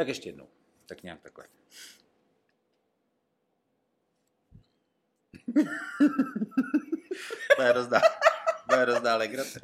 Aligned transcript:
Tak 0.00 0.08
ještě 0.08 0.28
jednou. 0.28 0.48
Tak 0.86 1.02
nějak 1.02 1.20
takhle. 1.20 1.44
to 7.56 7.62
je 7.62 7.72
rozdá, 7.72 8.00
to 8.70 8.76
je 8.76 8.84
rozdá 8.84 9.16
legrace. 9.16 9.60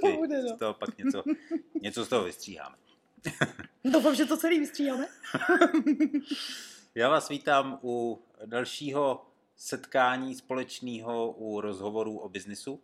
To 0.00 0.12
bude, 0.12 0.42
no. 0.42 0.56
Z 0.56 0.58
toho 0.58 0.74
pak 0.74 0.98
něco, 0.98 1.22
něco 1.82 2.04
z 2.04 2.08
toho 2.08 2.24
vystříháme. 2.24 2.76
Doufám, 3.84 4.14
že 4.14 4.24
to 4.24 4.36
celý 4.36 4.60
vystříháme. 4.60 5.08
Já 6.94 7.08
vás 7.08 7.28
vítám 7.28 7.78
u 7.82 8.24
dalšího 8.46 9.26
setkání 9.56 10.34
společného 10.34 11.32
u 11.32 11.60
rozhovorů 11.60 12.18
o 12.18 12.28
biznisu. 12.28 12.82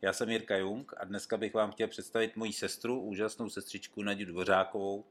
Já 0.00 0.12
jsem 0.12 0.30
Jirka 0.30 0.56
Jung 0.56 0.92
a 0.96 1.04
dneska 1.04 1.36
bych 1.36 1.54
vám 1.54 1.72
chtěl 1.72 1.88
představit 1.88 2.36
moji 2.36 2.52
sestru, 2.52 3.00
úžasnou 3.00 3.50
sestřičku 3.50 4.02
Nadiu 4.02 4.26
Dvořákovou, 4.26 5.04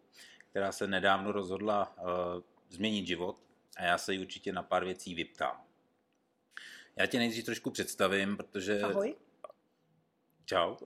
která 0.51 0.71
se 0.71 0.87
nedávno 0.87 1.31
rozhodla 1.31 1.97
uh, 1.97 2.05
změnit 2.69 3.07
život 3.07 3.43
a 3.77 3.83
já 3.83 3.97
se 3.97 4.13
jí 4.13 4.19
určitě 4.19 4.53
na 4.53 4.63
pár 4.63 4.85
věcí 4.85 5.15
vyptám. 5.15 5.63
Já 6.95 7.05
tě 7.05 7.17
nejdřív 7.17 7.45
trošku 7.45 7.71
představím, 7.71 8.37
protože... 8.37 8.81
Ahoj. 8.81 9.15
Čau. 10.45 10.75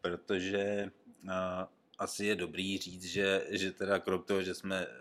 protože 0.00 0.90
uh, 1.24 1.30
asi 1.98 2.24
je 2.26 2.36
dobrý 2.36 2.78
říct, 2.78 3.04
že, 3.04 3.46
že 3.50 3.72
teda 3.72 3.98
krom 3.98 4.22
toho, 4.22 4.42
že 4.42 4.54
jsme 4.54 4.86
uh, 4.86 4.92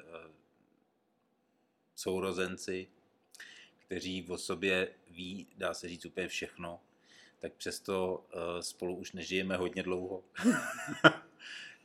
sourozenci, 1.95 2.87
kteří 3.77 4.21
v 4.21 4.37
sobě 4.37 4.89
ví, 5.09 5.47
dá 5.57 5.73
se 5.73 5.89
říct 5.89 6.05
úplně 6.05 6.27
všechno, 6.27 6.81
tak 7.39 7.53
přesto 7.53 8.17
uh, 8.17 8.41
spolu 8.59 8.95
už 8.95 9.11
nežijeme 9.11 9.57
hodně 9.57 9.83
dlouho. 9.83 10.23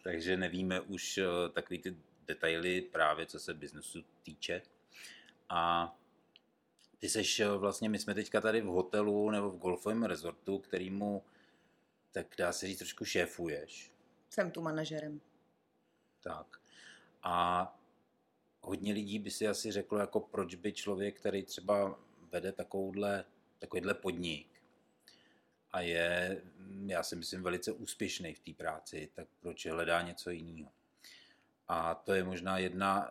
Takže 0.02 0.36
nevíme 0.36 0.80
už 0.80 1.18
uh, 1.18 1.52
takový 1.52 1.78
ty 1.78 1.96
detaily 2.26 2.80
právě, 2.80 3.26
co 3.26 3.40
se 3.40 3.54
biznesu 3.54 4.04
týče. 4.22 4.62
A 5.48 5.92
ty 6.98 7.08
seš 7.08 7.42
vlastně, 7.56 7.88
my 7.88 7.98
jsme 7.98 8.14
teďka 8.14 8.40
tady 8.40 8.60
v 8.60 8.64
hotelu 8.64 9.30
nebo 9.30 9.50
v 9.50 9.58
golfovém 9.58 10.02
rezortu, 10.02 10.58
kterýmu, 10.58 11.24
tak 12.12 12.26
dá 12.38 12.52
se 12.52 12.66
říct, 12.66 12.78
trošku 12.78 13.04
šéfuješ. 13.04 13.92
Jsem 14.30 14.50
tu 14.50 14.60
manažerem. 14.62 15.20
Tak. 16.22 16.60
A 17.22 17.78
hodně 18.60 18.92
lidí 18.92 19.18
by 19.18 19.30
si 19.30 19.48
asi 19.48 19.72
řeklo, 19.72 19.98
jako 19.98 20.20
proč 20.20 20.54
by 20.54 20.72
člověk, 20.72 21.20
který 21.20 21.42
třeba 21.42 21.98
vede 22.32 22.52
takovouhle, 22.52 23.24
takovýhle 23.58 23.94
podnik 23.94 24.49
a 25.72 25.80
je, 25.80 26.42
já 26.86 27.02
si 27.02 27.16
myslím, 27.16 27.42
velice 27.42 27.72
úspěšný 27.72 28.34
v 28.34 28.40
té 28.40 28.52
práci, 28.52 29.10
tak 29.14 29.28
proč 29.40 29.66
hledá 29.66 30.02
něco 30.02 30.30
jiného. 30.30 30.72
A 31.68 31.94
to 31.94 32.14
je 32.14 32.24
možná 32.24 32.58
jedna 32.58 33.10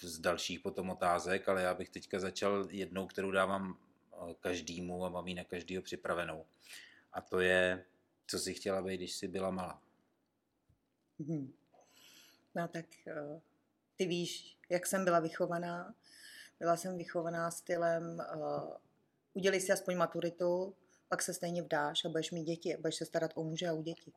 z 0.00 0.18
dalších 0.18 0.60
potom 0.60 0.90
otázek, 0.90 1.48
ale 1.48 1.62
já 1.62 1.74
bych 1.74 1.90
teďka 1.90 2.20
začal 2.20 2.66
jednou, 2.70 3.06
kterou 3.06 3.30
dávám 3.30 3.78
každému 4.40 5.04
a 5.04 5.08
mám 5.08 5.28
ji 5.28 5.34
na 5.34 5.44
každého 5.44 5.82
připravenou. 5.82 6.46
A 7.12 7.20
to 7.20 7.40
je, 7.40 7.84
co 8.26 8.38
jsi 8.38 8.54
chtěla 8.54 8.82
být, 8.82 8.96
když 8.96 9.14
jsi 9.14 9.28
byla 9.28 9.50
malá. 9.50 9.82
Hmm. 11.18 11.52
No 12.54 12.68
tak 12.68 12.86
ty 13.96 14.06
víš, 14.06 14.58
jak 14.68 14.86
jsem 14.86 15.04
byla 15.04 15.20
vychovaná. 15.20 15.94
Byla 16.58 16.76
jsem 16.76 16.98
vychovaná 16.98 17.50
stylem 17.50 18.22
uh, 18.34 18.72
udělej 19.34 19.60
si 19.60 19.72
aspoň 19.72 19.96
maturitu, 19.96 20.76
pak 21.10 21.22
se 21.22 21.34
stejně 21.34 21.62
vdáš 21.62 22.04
a 22.04 22.08
budeš 22.08 22.30
mít 22.30 22.44
děti, 22.44 22.76
budeš 22.76 22.94
se 22.94 23.06
starat 23.06 23.30
o 23.34 23.44
muže 23.44 23.68
a 23.68 23.72
o 23.72 23.82
děti. 23.82 24.12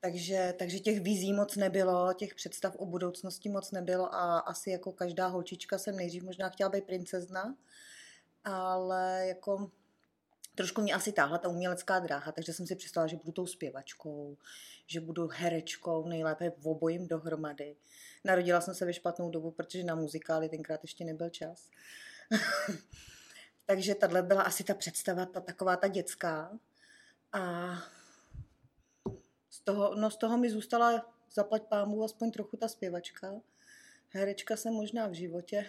Takže, 0.00 0.54
takže 0.58 0.78
těch 0.78 1.00
vizí 1.00 1.32
moc 1.32 1.56
nebylo, 1.56 2.12
těch 2.12 2.34
představ 2.34 2.76
o 2.76 2.86
budoucnosti 2.86 3.48
moc 3.48 3.70
nebylo 3.70 4.14
a 4.14 4.38
asi 4.38 4.70
jako 4.70 4.92
každá 4.92 5.26
holčička 5.26 5.78
jsem 5.78 5.96
nejdřív 5.96 6.22
možná 6.22 6.48
chtěla 6.48 6.70
být 6.70 6.84
princezna, 6.84 7.56
ale 8.44 9.24
jako 9.28 9.70
trošku 10.54 10.82
mě 10.82 10.94
asi 10.94 11.12
táhla 11.12 11.38
ta 11.38 11.48
umělecká 11.48 11.98
dráha, 11.98 12.32
takže 12.32 12.52
jsem 12.52 12.66
si 12.66 12.76
představila, 12.76 13.06
že 13.06 13.16
budu 13.16 13.32
tou 13.32 13.46
zpěvačkou, 13.46 14.36
že 14.86 15.00
budu 15.00 15.28
herečkou, 15.32 16.08
nejlépe 16.08 16.52
v 16.58 16.68
obojím 16.68 17.08
dohromady. 17.08 17.76
Narodila 18.24 18.60
jsem 18.60 18.74
se 18.74 18.84
ve 18.84 18.92
špatnou 18.92 19.30
dobu, 19.30 19.50
protože 19.50 19.84
na 19.84 19.94
muzikály 19.94 20.48
tenkrát 20.48 20.84
ještě 20.84 21.04
nebyl 21.04 21.30
čas. 21.30 21.70
takže 23.66 23.94
tahle 23.94 24.22
byla 24.22 24.42
asi 24.42 24.64
ta 24.64 24.74
představa, 24.74 25.26
ta 25.26 25.40
taková 25.40 25.76
ta 25.76 25.88
dětská. 25.88 26.58
A 27.32 27.74
z 29.50 29.60
toho, 29.60 29.94
no 29.94 30.10
z 30.10 30.16
toho 30.16 30.38
mi 30.38 30.50
zůstala 30.50 31.12
zaplať 31.32 31.62
pámu 31.62 32.04
aspoň 32.04 32.30
trochu 32.30 32.56
ta 32.56 32.68
zpěvačka. 32.68 33.32
Herečka 34.10 34.56
jsem 34.56 34.72
možná 34.72 35.06
v 35.06 35.12
životě. 35.12 35.66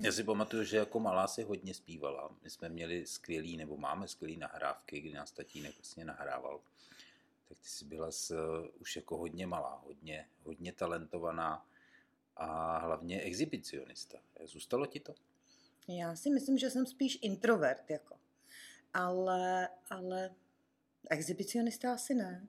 Já 0.00 0.12
si 0.12 0.24
pamatuju, 0.24 0.64
že 0.64 0.76
jako 0.76 1.00
malá 1.00 1.26
si 1.26 1.42
hodně 1.42 1.74
zpívala. 1.74 2.30
My 2.42 2.50
jsme 2.50 2.68
měli 2.68 3.06
skvělý, 3.06 3.56
nebo 3.56 3.76
máme 3.76 4.08
skvělý 4.08 4.36
nahrávky, 4.36 5.00
kdy 5.00 5.12
nás 5.12 5.32
tatínek 5.32 5.76
vlastně 5.76 6.04
nahrával. 6.04 6.60
Tak 7.48 7.58
ty 7.58 7.68
jsi 7.68 7.84
byla 7.84 8.10
s, 8.10 8.36
už 8.80 8.96
jako 8.96 9.16
hodně 9.16 9.46
malá, 9.46 9.82
hodně, 9.84 10.28
hodně 10.42 10.72
talentovaná 10.72 11.66
a 12.36 12.78
hlavně 12.78 13.20
exhibicionista. 13.20 14.18
Zůstalo 14.44 14.86
ti 14.86 15.00
to? 15.00 15.14
Já 15.88 16.16
si 16.16 16.30
myslím, 16.30 16.58
že 16.58 16.70
jsem 16.70 16.86
spíš 16.86 17.18
introvert, 17.22 17.90
jako. 17.90 18.16
Ale, 18.94 19.68
ale 19.90 20.30
exhibicionista 21.10 21.94
asi 21.94 22.14
ne. 22.14 22.46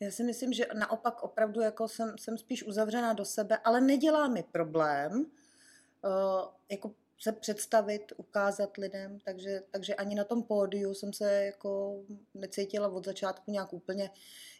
Já 0.00 0.10
si 0.10 0.24
myslím, 0.24 0.52
že 0.52 0.66
naopak 0.74 1.22
opravdu 1.22 1.60
jako 1.60 1.88
jsem, 1.88 2.18
jsem 2.18 2.38
spíš 2.38 2.62
uzavřená 2.62 3.12
do 3.12 3.24
sebe, 3.24 3.58
ale 3.64 3.80
nedělá 3.80 4.28
mi 4.28 4.42
problém 4.42 5.12
uh, 5.20 6.48
jako 6.68 6.94
se 7.18 7.32
představit, 7.32 8.12
ukázat 8.16 8.76
lidem, 8.76 9.18
takže, 9.24 9.62
takže 9.70 9.94
ani 9.94 10.14
na 10.14 10.24
tom 10.24 10.42
pódiu 10.42 10.94
jsem 10.94 11.12
se 11.12 11.44
jako 11.44 12.02
necítila 12.34 12.88
od 12.88 13.04
začátku 13.04 13.50
nějak 13.50 13.72
úplně 13.72 14.10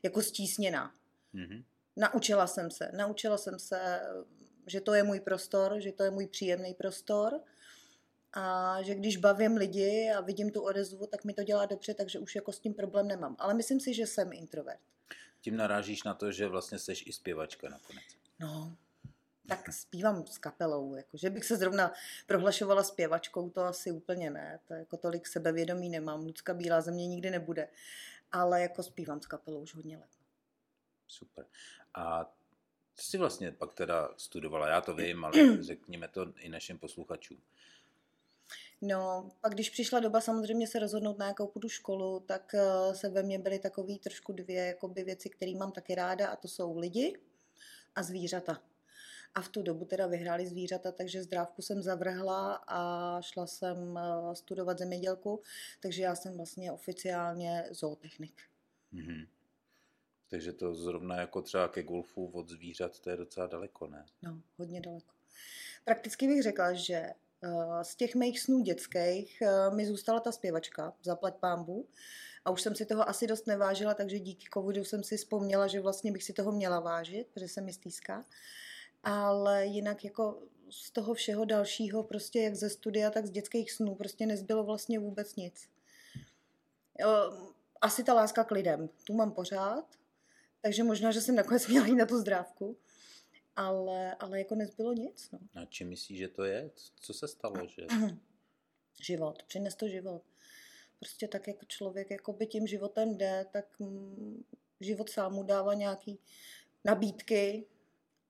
jako 0.02 0.22
stísněná. 0.22 0.94
Mm-hmm. 1.34 1.64
Naučila 1.96 2.46
jsem 2.46 2.70
se, 2.70 2.90
naučila 2.92 3.38
jsem 3.38 3.58
se, 3.58 4.00
že 4.66 4.80
to 4.80 4.94
je 4.94 5.02
můj 5.02 5.20
prostor, 5.20 5.80
že 5.80 5.92
to 5.92 6.02
je 6.02 6.10
můj 6.10 6.26
příjemný 6.26 6.74
prostor 6.74 7.40
a 8.32 8.76
že 8.82 8.94
když 8.94 9.16
bavím 9.16 9.56
lidi 9.56 10.10
a 10.16 10.20
vidím 10.20 10.50
tu 10.50 10.62
odezvu, 10.62 11.06
tak 11.06 11.24
mi 11.24 11.34
to 11.34 11.42
dělá 11.42 11.66
dobře, 11.66 11.94
takže 11.94 12.18
už 12.18 12.34
jako 12.34 12.52
s 12.52 12.58
tím 12.58 12.74
problém 12.74 13.08
nemám. 13.08 13.36
Ale 13.38 13.54
myslím 13.54 13.80
si, 13.80 13.94
že 13.94 14.06
jsem 14.06 14.32
introvert. 14.32 14.80
Tím 15.40 15.56
narážíš 15.56 16.02
na 16.02 16.14
to, 16.14 16.32
že 16.32 16.48
vlastně 16.48 16.78
seš 16.78 17.06
i 17.06 17.12
zpěvačka 17.12 17.68
nakonec. 17.68 18.04
No, 18.40 18.76
tak 19.46 19.72
zpívám 19.72 20.26
s 20.26 20.38
kapelou, 20.38 20.94
jako, 20.94 21.16
že 21.16 21.30
bych 21.30 21.44
se 21.44 21.56
zrovna 21.56 21.92
prohlašovala 22.26 22.82
zpěvačkou, 22.82 23.50
to 23.50 23.60
asi 23.60 23.90
úplně 23.90 24.30
ne, 24.30 24.60
to 24.68 24.74
jako 24.74 24.96
tolik 24.96 25.26
sebevědomí 25.26 25.88
nemám, 25.88 26.24
Lucka 26.24 26.54
Bílá 26.54 26.80
země 26.80 27.06
nikdy 27.06 27.30
nebude, 27.30 27.68
ale 28.32 28.62
jako 28.62 28.82
zpívám 28.82 29.20
s 29.20 29.26
kapelou 29.26 29.60
už 29.60 29.74
hodně 29.74 29.96
let. 29.96 30.10
Super. 31.08 31.46
A 31.94 32.34
co 32.94 33.06
jsi 33.06 33.18
vlastně 33.18 33.52
pak 33.52 33.74
teda 33.74 34.08
studovala? 34.16 34.68
Já 34.68 34.80
to 34.80 34.94
vím, 34.94 35.24
ale 35.24 35.34
řekněme 35.62 36.08
to 36.08 36.32
i 36.38 36.48
našim 36.48 36.78
posluchačům. 36.78 37.42
No, 38.84 39.30
pak 39.40 39.52
když 39.54 39.70
přišla 39.70 40.00
doba 40.00 40.20
samozřejmě 40.20 40.66
se 40.66 40.78
rozhodnout 40.78 41.18
na 41.18 41.26
jakou 41.26 41.46
půjdu 41.46 41.68
školu, 41.68 42.20
tak 42.20 42.54
uh, 42.54 42.94
se 42.94 43.08
ve 43.08 43.22
mně 43.22 43.38
byly 43.38 43.58
takové 43.58 43.98
trošku 43.98 44.32
dvě 44.32 44.66
jakoby, 44.66 45.04
věci, 45.04 45.30
které 45.30 45.52
mám 45.54 45.72
taky 45.72 45.94
ráda 45.94 46.28
a 46.28 46.36
to 46.36 46.48
jsou 46.48 46.78
lidi 46.78 47.18
a 47.94 48.02
zvířata. 48.02 48.62
A 49.34 49.42
v 49.42 49.48
tu 49.48 49.62
dobu 49.62 49.84
teda 49.84 50.06
vyhráli 50.06 50.46
zvířata, 50.46 50.92
takže 50.92 51.22
zdrávku 51.22 51.62
jsem 51.62 51.82
zavrhla 51.82 52.54
a 52.66 53.20
šla 53.20 53.46
jsem 53.46 53.78
uh, 53.78 54.32
studovat 54.32 54.78
zemědělku, 54.78 55.42
takže 55.80 56.02
já 56.02 56.14
jsem 56.14 56.36
vlastně 56.36 56.72
oficiálně 56.72 57.64
zootechnik. 57.70 58.42
Mm-hmm. 58.94 59.28
Takže 60.30 60.52
to 60.52 60.74
zrovna 60.74 61.20
jako 61.20 61.42
třeba 61.42 61.68
ke 61.68 61.82
golfu 61.82 62.26
od 62.26 62.48
zvířat, 62.48 63.00
to 63.00 63.10
je 63.10 63.16
docela 63.16 63.46
daleko, 63.46 63.86
ne? 63.86 64.06
No, 64.22 64.40
hodně 64.56 64.80
daleko. 64.80 65.14
Prakticky 65.84 66.26
bych 66.26 66.42
řekla, 66.42 66.72
že 66.72 67.02
Eh, 67.04 67.31
z 67.82 67.96
těch 67.96 68.14
mých 68.14 68.40
snů 68.40 68.62
dětských 68.62 69.42
eh, 69.42 69.70
mi 69.70 69.86
zůstala 69.86 70.20
ta 70.20 70.32
zpěvačka, 70.32 70.94
zaplať 71.02 71.34
pámbu. 71.34 71.88
A 72.44 72.50
už 72.50 72.62
jsem 72.62 72.74
si 72.74 72.86
toho 72.86 73.08
asi 73.08 73.26
dost 73.26 73.46
nevážila, 73.46 73.94
takže 73.94 74.18
díky 74.18 74.46
covidu 74.54 74.84
jsem 74.84 75.04
si 75.04 75.16
vzpomněla, 75.16 75.66
že 75.66 75.80
vlastně 75.80 76.12
bych 76.12 76.24
si 76.24 76.32
toho 76.32 76.52
měla 76.52 76.80
vážit, 76.80 77.26
protože 77.34 77.48
se 77.48 77.60
mi 77.60 77.72
stýská. 77.72 78.24
Ale 79.02 79.66
jinak 79.66 80.04
jako 80.04 80.42
z 80.70 80.90
toho 80.90 81.14
všeho 81.14 81.44
dalšího, 81.44 82.02
prostě 82.02 82.40
jak 82.40 82.54
ze 82.54 82.70
studia, 82.70 83.10
tak 83.10 83.26
z 83.26 83.30
dětských 83.30 83.72
snů, 83.72 83.94
prostě 83.94 84.26
nezbylo 84.26 84.64
vlastně 84.64 84.98
vůbec 84.98 85.36
nic. 85.36 85.68
Eh, 87.00 87.04
asi 87.80 88.04
ta 88.04 88.14
láska 88.14 88.44
k 88.44 88.50
lidem, 88.50 88.88
tu 89.04 89.14
mám 89.14 89.32
pořád, 89.32 89.84
takže 90.60 90.84
možná, 90.84 91.10
že 91.10 91.20
jsem 91.20 91.34
nakonec 91.34 91.66
měla 91.66 91.86
jít 91.86 91.96
na 91.96 92.06
tu 92.06 92.18
zdrávku 92.18 92.76
ale, 93.56 94.14
ale 94.14 94.38
jako 94.38 94.54
nezbylo 94.54 94.92
nic. 94.92 95.30
No. 95.30 95.38
A 95.54 95.64
čím 95.64 95.88
myslíš, 95.88 96.18
že 96.18 96.28
to 96.28 96.44
je? 96.44 96.70
Co 97.00 97.14
se 97.14 97.28
stalo? 97.28 97.66
Že... 97.66 97.86
život, 99.02 99.42
přines 99.42 99.74
to 99.74 99.88
život. 99.88 100.22
Prostě 100.98 101.28
tak, 101.28 101.48
jak 101.48 101.66
člověk 101.66 102.28
by 102.28 102.46
tím 102.46 102.66
životem 102.66 103.16
jde, 103.16 103.46
tak 103.52 103.80
mm, 103.80 104.44
život 104.80 105.10
sám 105.10 105.32
mu 105.32 105.42
dává 105.42 105.74
nějaký 105.74 106.18
nabídky 106.84 107.66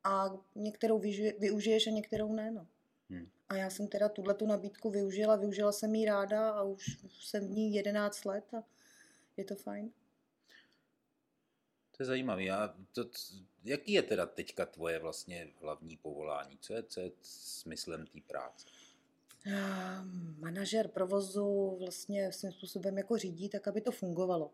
a 0.04 0.30
některou 0.54 0.98
využije, 0.98 1.34
využiješ 1.38 1.86
a 1.86 1.90
některou 1.90 2.32
ne. 2.32 2.50
No. 2.50 2.66
Hmm. 3.10 3.30
A 3.48 3.56
já 3.56 3.70
jsem 3.70 3.88
teda 3.88 4.08
tuhle 4.08 4.34
tu 4.34 4.46
nabídku 4.46 4.90
využila, 4.90 5.36
využila 5.36 5.72
jsem 5.72 5.94
ji 5.94 6.06
ráda 6.06 6.50
a 6.50 6.62
už 6.62 6.98
jsem 7.20 7.48
v 7.48 7.50
ní 7.50 7.74
11 7.74 8.24
let 8.24 8.54
a 8.54 8.64
je 9.36 9.44
to 9.44 9.56
fajn. 9.56 9.92
Je 12.02 12.06
zajímavé. 12.06 12.50
A 12.50 12.74
to, 12.92 13.04
jaký 13.64 13.92
je 13.92 14.02
teda 14.02 14.26
teďka 14.26 14.66
tvoje 14.66 14.98
vlastně 14.98 15.48
hlavní 15.60 15.96
povolání? 15.96 16.58
Co 16.60 16.74
je, 16.74 16.82
co 16.82 17.00
je 17.00 17.10
smyslem 17.22 18.06
té 18.06 18.20
práce? 18.26 18.66
Manažer 20.38 20.88
provozu 20.88 21.76
vlastně 21.80 22.32
svým 22.32 22.52
způsobem 22.52 22.98
jako 22.98 23.18
řídí, 23.18 23.48
tak 23.48 23.68
aby 23.68 23.80
to 23.80 23.92
fungovalo. 23.92 24.50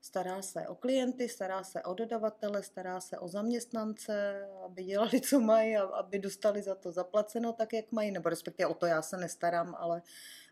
Stará 0.00 0.42
se 0.42 0.68
o 0.68 0.74
klienty, 0.74 1.28
stará 1.28 1.64
se 1.64 1.82
o 1.82 1.94
dodavatele, 1.94 2.62
stará 2.62 3.00
se 3.00 3.18
o 3.18 3.28
zaměstnance, 3.28 4.46
aby 4.64 4.84
dělali, 4.84 5.20
co 5.20 5.40
mají 5.40 5.76
aby 5.76 6.18
dostali 6.18 6.62
za 6.62 6.74
to 6.74 6.92
zaplaceno 6.92 7.52
tak, 7.52 7.72
jak 7.72 7.92
mají, 7.92 8.10
nebo 8.10 8.28
respektive 8.28 8.66
o 8.66 8.74
to 8.74 8.86
já 8.86 9.02
se 9.02 9.16
nestarám, 9.16 9.74
ale, 9.78 10.02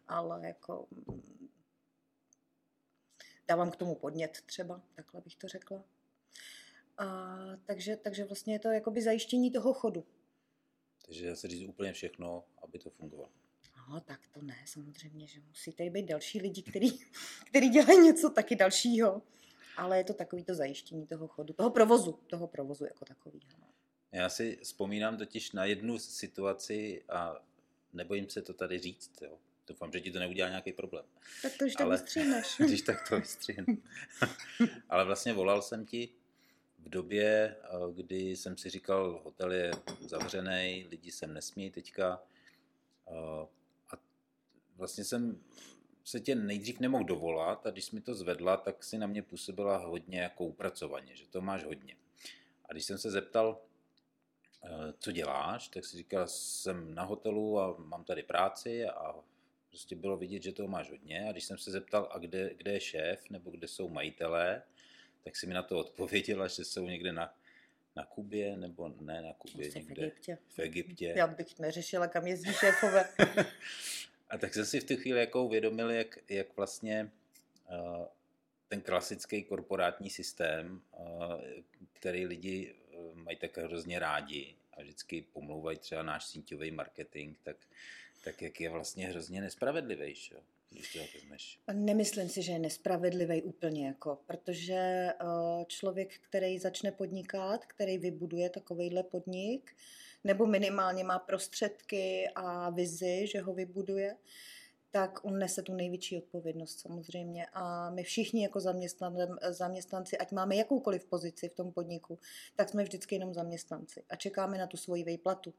ale 0.08 0.46
jako 0.46 0.86
mm, 0.90 1.48
dávám 3.48 3.70
k 3.70 3.76
tomu 3.76 3.94
podnět 3.94 4.38
třeba, 4.46 4.82
takhle 4.94 5.20
bych 5.20 5.36
to 5.36 5.48
řekla. 5.48 5.84
A, 6.98 7.36
takže, 7.64 7.96
takže 7.96 8.24
vlastně 8.24 8.54
je 8.54 8.58
to 8.58 8.68
jakoby 8.68 9.02
zajištění 9.02 9.50
toho 9.50 9.74
chodu. 9.74 10.04
Takže 11.06 11.26
dá 11.26 11.36
se 11.36 11.48
říct 11.48 11.68
úplně 11.68 11.92
všechno, 11.92 12.44
aby 12.62 12.78
to 12.78 12.90
fungovalo. 12.90 13.30
No, 13.88 14.00
tak 14.00 14.20
to 14.32 14.42
ne, 14.42 14.56
samozřejmě, 14.66 15.26
že 15.26 15.40
musí 15.40 15.72
tady 15.72 15.90
být 15.90 16.06
další 16.06 16.40
lidi, 16.40 16.62
který, 16.62 16.88
který 17.46 17.68
dělají 17.68 17.98
něco 17.98 18.30
taky 18.30 18.56
dalšího. 18.56 19.22
Ale 19.76 19.98
je 19.98 20.04
to 20.04 20.14
takový 20.14 20.44
to 20.44 20.54
zajištění 20.54 21.06
toho 21.06 21.28
chodu, 21.28 21.52
toho 21.52 21.70
provozu, 21.70 22.18
toho 22.26 22.46
provozu 22.46 22.84
jako 22.84 23.04
takového. 23.04 23.50
No. 23.60 23.66
Já 24.12 24.28
si 24.28 24.58
vzpomínám 24.62 25.16
totiž 25.16 25.52
na 25.52 25.64
jednu 25.64 25.98
situaci 25.98 27.04
a 27.08 27.44
nebojím 27.92 28.30
se 28.30 28.42
to 28.42 28.54
tady 28.54 28.78
říct, 28.78 29.22
jo. 29.22 29.38
Doufám, 29.66 29.92
že 29.92 30.00
ti 30.00 30.10
to 30.10 30.18
neudělá 30.18 30.48
nějaký 30.48 30.72
problém. 30.72 31.04
Tak 31.42 31.52
to 31.58 31.64
už 31.64 31.74
tak 31.74 31.88
vystříhneš. 31.88 32.46
Když 32.66 32.82
tak 32.82 33.08
to 33.08 33.20
vystříhnu. 33.20 33.78
Ale 34.88 35.04
vlastně 35.04 35.32
volal 35.32 35.62
jsem 35.62 35.86
ti 35.86 36.08
v 36.84 36.88
době, 36.88 37.56
eh, 37.62 37.92
kdy 37.92 38.36
jsem 38.36 38.56
si 38.56 38.70
říkal, 38.70 39.20
hotel 39.24 39.52
je 39.52 39.70
zavřený, 40.00 40.86
lidi 40.90 41.12
sem 41.12 41.34
nesmí 41.34 41.70
teďka. 41.70 42.22
Eh, 43.08 43.46
a 43.90 44.00
vlastně 44.76 45.04
jsem 45.04 45.44
se 46.04 46.20
tě 46.20 46.34
nejdřív 46.34 46.80
nemohl 46.80 47.04
dovolat 47.04 47.66
a 47.66 47.70
když 47.70 47.84
jsi 47.84 47.96
mi 47.96 48.00
to 48.00 48.14
zvedla, 48.14 48.56
tak 48.56 48.84
si 48.84 48.98
na 48.98 49.06
mě 49.06 49.22
působila 49.22 49.76
hodně 49.76 50.20
jako 50.20 50.44
upracovaně, 50.44 51.16
že 51.16 51.28
to 51.28 51.40
máš 51.40 51.64
hodně. 51.64 51.96
A 52.68 52.72
když 52.72 52.84
jsem 52.84 52.98
se 52.98 53.10
zeptal, 53.10 53.60
eh, 54.64 54.92
co 54.98 55.12
děláš, 55.12 55.68
tak 55.68 55.84
si 55.84 55.96
říkal, 55.96 56.26
jsem 56.26 56.94
na 56.94 57.02
hotelu 57.02 57.60
a 57.60 57.76
mám 57.78 58.04
tady 58.04 58.22
práci 58.22 58.86
a 58.86 59.14
prostě 59.68 59.96
bylo 59.96 60.16
vidět, 60.16 60.42
že 60.42 60.52
toho 60.52 60.68
máš 60.68 60.90
hodně. 60.90 61.28
A 61.28 61.32
když 61.32 61.44
jsem 61.44 61.58
se 61.58 61.70
zeptal, 61.70 62.08
a 62.10 62.18
kde, 62.18 62.54
kde 62.54 62.72
je 62.72 62.80
šéf 62.80 63.30
nebo 63.30 63.50
kde 63.50 63.68
jsou 63.68 63.88
majitelé, 63.88 64.62
tak 65.24 65.36
si 65.36 65.46
mi 65.46 65.54
na 65.54 65.62
to 65.62 65.78
odpověděla, 65.78 66.48
že 66.48 66.64
jsou 66.64 66.86
někde 66.86 67.12
na, 67.12 67.34
na 67.96 68.04
Kubě, 68.04 68.56
nebo 68.56 68.88
ne 68.88 69.22
na 69.22 69.32
Kubě, 69.32 69.68
Asi 69.68 69.78
někde 69.78 69.94
v 69.94 70.04
Egyptě. 70.04 70.38
v 70.48 70.58
Egyptě. 70.58 71.14
Já 71.16 71.26
bych 71.26 71.58
neřešila, 71.58 72.06
kam 72.06 72.26
jezdí 72.26 72.52
šéfové. 72.52 73.08
A 74.30 74.38
tak 74.38 74.54
jsem 74.54 74.66
si 74.66 74.80
v 74.80 74.84
tu 74.84 74.96
chvíli 74.96 75.20
jako 75.20 75.44
uvědomil, 75.44 75.90
jak, 75.90 76.18
jak 76.28 76.56
vlastně 76.56 77.10
uh, 77.70 78.06
ten 78.68 78.80
klasický 78.80 79.42
korporátní 79.42 80.10
systém, 80.10 80.82
uh, 80.98 81.40
který 81.92 82.26
lidi 82.26 82.74
uh, 82.98 83.14
mají 83.14 83.36
tak 83.36 83.56
hrozně 83.58 83.98
rádi 83.98 84.54
a 84.72 84.82
vždycky 84.82 85.22
pomlouvají 85.32 85.78
třeba 85.78 86.02
náš 86.02 86.24
síťový 86.24 86.70
marketing, 86.70 87.36
tak, 87.42 87.56
tak 88.24 88.42
jak 88.42 88.60
je 88.60 88.70
vlastně 88.70 89.06
hrozně 89.06 89.40
nespravedlivý, 89.40 90.14
že? 90.14 90.36
Když 90.74 90.92
to 90.92 90.98
vezmeš. 91.14 91.60
Nemyslím 91.72 92.28
si, 92.28 92.42
že 92.42 92.52
je 92.52 92.58
nespravedlivý 92.58 93.42
úplně, 93.42 93.86
jako, 93.86 94.18
protože 94.26 95.12
člověk, 95.66 96.18
který 96.18 96.58
začne 96.58 96.92
podnikat, 96.92 97.66
který 97.66 97.98
vybuduje 97.98 98.50
takovýhle 98.50 99.02
podnik, 99.02 99.76
nebo 100.24 100.46
minimálně 100.46 101.04
má 101.04 101.18
prostředky 101.18 102.28
a 102.34 102.70
vizi, 102.70 103.26
že 103.26 103.40
ho 103.40 103.54
vybuduje, 103.54 104.16
tak 104.90 105.24
on 105.24 105.38
nese 105.38 105.62
tu 105.62 105.74
největší 105.74 106.18
odpovědnost 106.18 106.80
samozřejmě. 106.80 107.46
A 107.52 107.90
my 107.90 108.02
všichni 108.02 108.42
jako 108.42 108.60
zaměstnanci, 109.50 110.18
ať 110.18 110.32
máme 110.32 110.56
jakoukoliv 110.56 111.04
pozici 111.04 111.48
v 111.48 111.54
tom 111.54 111.72
podniku, 111.72 112.18
tak 112.56 112.68
jsme 112.68 112.82
vždycky 112.82 113.14
jenom 113.14 113.34
zaměstnanci 113.34 114.02
a 114.08 114.16
čekáme 114.16 114.58
na 114.58 114.66
tu 114.66 114.76
svoji 114.76 115.04
vejplatu. 115.04 115.54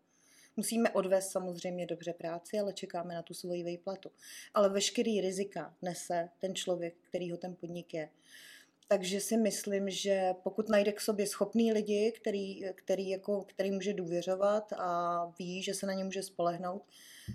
Musíme 0.58 0.90
odvést 0.90 1.32
samozřejmě 1.32 1.86
dobře 1.86 2.14
práci, 2.14 2.60
ale 2.60 2.74
čekáme 2.74 3.14
na 3.14 3.22
tu 3.22 3.34
svoji 3.34 3.64
vejplatu. 3.64 4.12
Ale 4.54 4.70
veškerý 4.70 5.22
rizika 5.22 5.76
nese 5.82 6.30
ten 6.40 6.56
člověk, 6.56 6.96
který 7.10 7.32
ho 7.32 7.38
ten 7.38 7.56
podnik 7.56 7.94
je. 7.94 8.10
Takže 8.88 9.20
si 9.20 9.38
myslím, 9.38 9.90
že 9.90 10.34
pokud 10.44 10.70
najde 10.70 10.92
k 10.92 11.02
sobě 11.02 11.28
schopný 11.28 11.74
lidi, 11.74 12.14
který, 12.22 12.64
který, 12.76 13.10
jako, 13.10 13.42
který 13.42 13.72
může 13.72 13.94
důvěřovat 13.94 14.74
a 14.74 15.26
ví, 15.40 15.64
že 15.64 15.74
se 15.74 15.86
na 15.86 15.94
ně 15.94 16.04
může 16.04 16.24
spolehnout, 16.24 16.82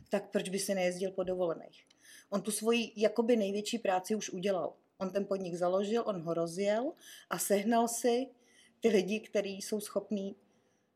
tak 0.09 0.31
proč 0.31 0.49
by 0.49 0.59
si 0.59 0.75
nejezdil 0.75 1.11
po 1.11 1.23
dovolených? 1.23 1.87
On 2.31 2.43
tu 2.43 2.51
svoji 2.51 2.93
jakoby 2.97 3.37
největší 3.37 3.79
práci 3.79 4.15
už 4.15 4.31
udělal. 4.31 4.73
On 4.99 5.11
ten 5.11 5.27
podnik 5.27 5.55
založil, 5.55 6.03
on 6.07 6.23
ho 6.23 6.35
rozjel 6.35 6.93
a 7.31 7.39
sehnal 7.39 7.89
si 7.89 8.27
ty 8.81 8.89
lidi, 8.89 9.21
kteří 9.21 9.63
jsou 9.63 9.81
schopní 9.81 10.37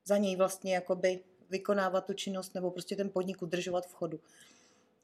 za 0.04 0.16
něj 0.16 0.36
vlastně 0.36 0.74
jakoby 0.74 1.20
vykonávat 1.50 2.06
tu 2.06 2.12
činnost 2.12 2.54
nebo 2.54 2.70
prostě 2.70 2.96
ten 2.96 3.10
podnik 3.10 3.42
udržovat 3.42 3.86
v 3.86 3.94
chodu. 3.94 4.20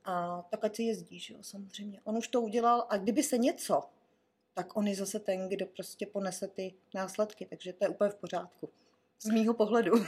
A 0.04 0.42
tak 0.50 0.64
ať 0.64 0.76
si 0.76 0.82
jezdí, 0.82 1.18
že 1.18 1.34
jo, 1.34 1.42
samozřejmě. 1.42 2.00
On 2.04 2.16
už 2.16 2.28
to 2.28 2.40
udělal 2.40 2.86
a 2.88 2.96
kdyby 2.96 3.22
se 3.22 3.38
něco 3.38 3.82
tak 4.54 4.76
on 4.76 4.86
je 4.88 4.94
zase 4.94 5.20
ten, 5.20 5.48
kdo 5.48 5.66
prostě 5.66 6.06
ponese 6.06 6.48
ty 6.48 6.74
následky, 6.94 7.46
takže 7.46 7.72
to 7.72 7.84
je 7.84 7.88
úplně 7.88 8.10
v 8.10 8.14
pořádku. 8.14 8.72
Z 9.20 9.28
mýho 9.28 9.54
pohledu. 9.54 9.92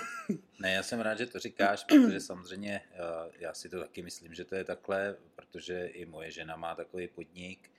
Ne, 0.61 0.73
já 0.73 0.83
jsem 0.83 1.00
rád, 1.00 1.18
že 1.18 1.26
to 1.26 1.38
říkáš, 1.38 1.85
protože 1.85 2.21
samozřejmě 2.21 2.83
eh, 2.92 2.99
já 3.38 3.54
si 3.54 3.68
to 3.68 3.80
taky 3.80 4.02
myslím, 4.02 4.35
že 4.35 4.45
to 4.45 4.54
je 4.54 4.64
takhle, 4.64 5.16
protože 5.35 5.87
i 5.87 6.06
moje 6.06 6.30
žena 6.30 6.56
má 6.56 6.75
takový 6.75 7.09
podnik 7.09 7.71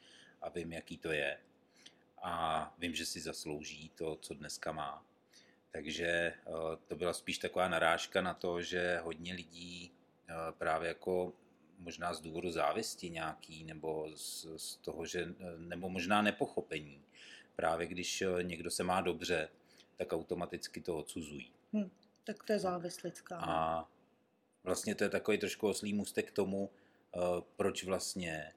a 0.41 0.49
vím, 0.49 0.73
jaký 0.73 0.97
to 0.97 1.11
je. 1.11 1.39
A 2.23 2.75
vím, 2.77 2.95
že 2.95 3.05
si 3.05 3.21
zaslouží 3.21 3.91
to, 3.95 4.15
co 4.15 4.33
dneska 4.33 4.71
má. 4.71 5.05
Takže 5.73 6.07
eh, 6.07 6.33
to 6.87 6.95
byla 6.95 7.13
spíš 7.13 7.37
taková 7.37 7.67
narážka 7.67 8.21
na 8.21 8.33
to, 8.33 8.61
že 8.61 8.99
hodně 9.03 9.33
lidí 9.33 9.91
eh, 10.29 10.33
právě 10.57 10.87
jako 10.87 11.33
možná 11.77 12.13
z 12.13 12.21
důvodu 12.21 12.51
závisti 12.51 13.09
nějaký, 13.09 13.63
nebo 13.63 14.09
z, 14.15 14.47
z 14.57 14.75
toho, 14.75 15.05
že, 15.05 15.33
nebo 15.57 15.89
možná 15.89 16.21
nepochopení. 16.21 17.01
Právě 17.55 17.87
když 17.87 18.23
někdo 18.41 18.71
se 18.71 18.83
má 18.83 19.01
dobře, 19.01 19.49
tak 19.95 20.13
automaticky 20.13 20.81
to 20.81 20.97
odsuzují. 20.97 21.51
Hmm, 21.73 21.91
tak 22.23 22.43
to 22.43 22.53
je 22.53 22.59
závislická. 22.59 23.37
A 23.37 23.87
vlastně 24.63 24.95
to 24.95 25.03
je 25.03 25.09
takový 25.09 25.37
trošku 25.37 25.67
oslý 25.67 25.93
můstek 25.93 26.27
k 26.27 26.35
tomu, 26.35 26.69
proč 27.55 27.83
vlastně 27.83 28.53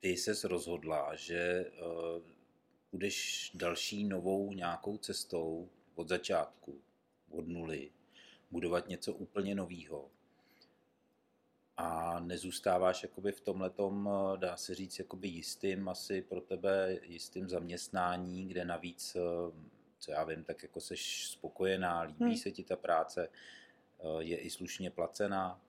ty 0.00 0.16
ses 0.16 0.44
rozhodla, 0.44 1.14
že 1.14 1.70
budeš 2.92 3.50
další 3.54 4.04
novou 4.04 4.52
nějakou 4.52 4.96
cestou 4.96 5.68
od 5.94 6.08
začátku, 6.08 6.80
od 7.30 7.48
nuly, 7.48 7.90
budovat 8.50 8.88
něco 8.88 9.12
úplně 9.12 9.54
nového 9.54 10.10
a 11.76 12.20
nezůstáváš 12.20 13.02
jakoby 13.02 13.32
v 13.32 13.40
tomhletom, 13.40 14.08
eh, 14.12 14.38
dá 14.38 14.56
se 14.56 14.74
říct, 14.74 14.98
jakoby 14.98 15.28
jistým, 15.28 15.88
asi 15.88 16.22
pro 16.22 16.40
tebe 16.40 16.98
jistým 17.02 17.48
zaměstnání, 17.48 18.48
kde 18.48 18.64
navíc, 18.64 19.16
co 19.98 20.12
já 20.12 20.24
vím, 20.24 20.44
tak 20.44 20.62
jako 20.62 20.80
seš 20.80 21.26
spokojená, 21.26 22.00
líbí 22.02 22.24
hmm. 22.24 22.36
se 22.36 22.50
ti 22.50 22.64
ta 22.64 22.76
práce, 22.76 23.28
je 24.18 24.38
i 24.38 24.50
slušně 24.50 24.90
placená, 24.90 25.60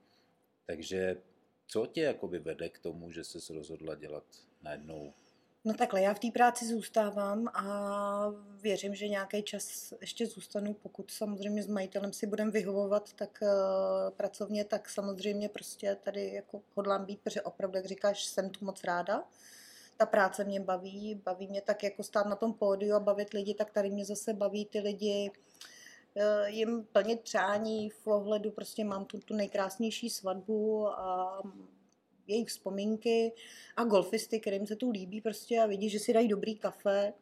takže 0.65 1.18
co 1.68 1.86
tě 1.86 2.01
jakoby 2.01 2.39
vede 2.39 2.70
k 2.70 2.80
tomu, 2.80 3.12
že 3.12 3.24
se 3.24 3.53
rozhodla 3.53 3.96
dělat 3.96 4.24
najednou 4.62 5.13
No 5.65 5.74
takhle, 5.74 6.01
já 6.01 6.13
v 6.13 6.20
té 6.20 6.32
práci 6.32 6.67
zůstávám 6.67 7.48
a 7.48 8.34
věřím, 8.62 8.96
že 8.96 9.08
nějaký 9.08 9.43
čas 9.43 9.93
ještě 10.01 10.27
zůstanu, 10.27 10.74
pokud 10.74 11.12
samozřejmě 11.12 11.63
s 11.63 11.67
majitelem 11.67 12.13
si 12.13 12.27
budem 12.27 12.51
vyhovovat, 12.51 13.13
tak 13.13 13.39
uh, 13.41 13.50
pracovně, 14.17 14.65
tak 14.65 14.89
samozřejmě 14.89 15.50
prostě 15.50 15.98
tady 16.03 16.34
jako 16.34 16.62
hodlám 16.75 17.05
být, 17.05 17.20
protože 17.22 17.41
opravdu, 17.41 17.77
jak 17.77 17.86
říkáš, 17.86 18.25
jsem 18.25 18.50
tu 18.50 18.65
moc 18.65 18.84
ráda. 18.84 19.24
Ta 19.98 20.05
práce 20.05 20.43
mě 20.43 20.60
baví, 20.60 21.15
baví 21.15 21.48
mě 21.48 21.62
tak 21.62 21.84
jako 21.84 22.03
stát 22.03 22.25
na 22.25 22.36
tom 22.36 22.53
pódiu 22.53 22.96
a 22.96 23.00
bavit 23.00 23.34
lidi, 23.34 23.53
tak 23.53 23.72
tady 23.72 23.89
mě 23.89 24.05
zase 24.05 24.34
baví 24.34 24.65
ty 24.65 24.79
lidi, 24.79 25.32
uh, 26.15 26.48
jim 26.48 26.88
plnit 26.91 27.22
přání 27.22 27.89
v 27.89 28.08
ohledu, 28.08 28.51
prostě 28.51 28.84
mám 28.84 29.05
tu, 29.05 29.20
tu 29.20 29.36
nejkrásnější 29.36 30.10
svatbu 30.10 30.88
a 30.88 31.41
jejich 32.27 32.50
vzpomínky 32.50 33.32
a 33.75 33.84
golfisty, 33.84 34.39
kterým 34.39 34.68
se 34.68 34.75
tu 34.75 34.92
líbí 34.92 35.22
prostě 35.22 35.60
a 35.60 35.65
vidí, 35.65 35.89
že 35.89 36.00
si 36.00 36.13
dají 36.13 36.27
dobrý 36.27 36.56
kafe 36.56 37.13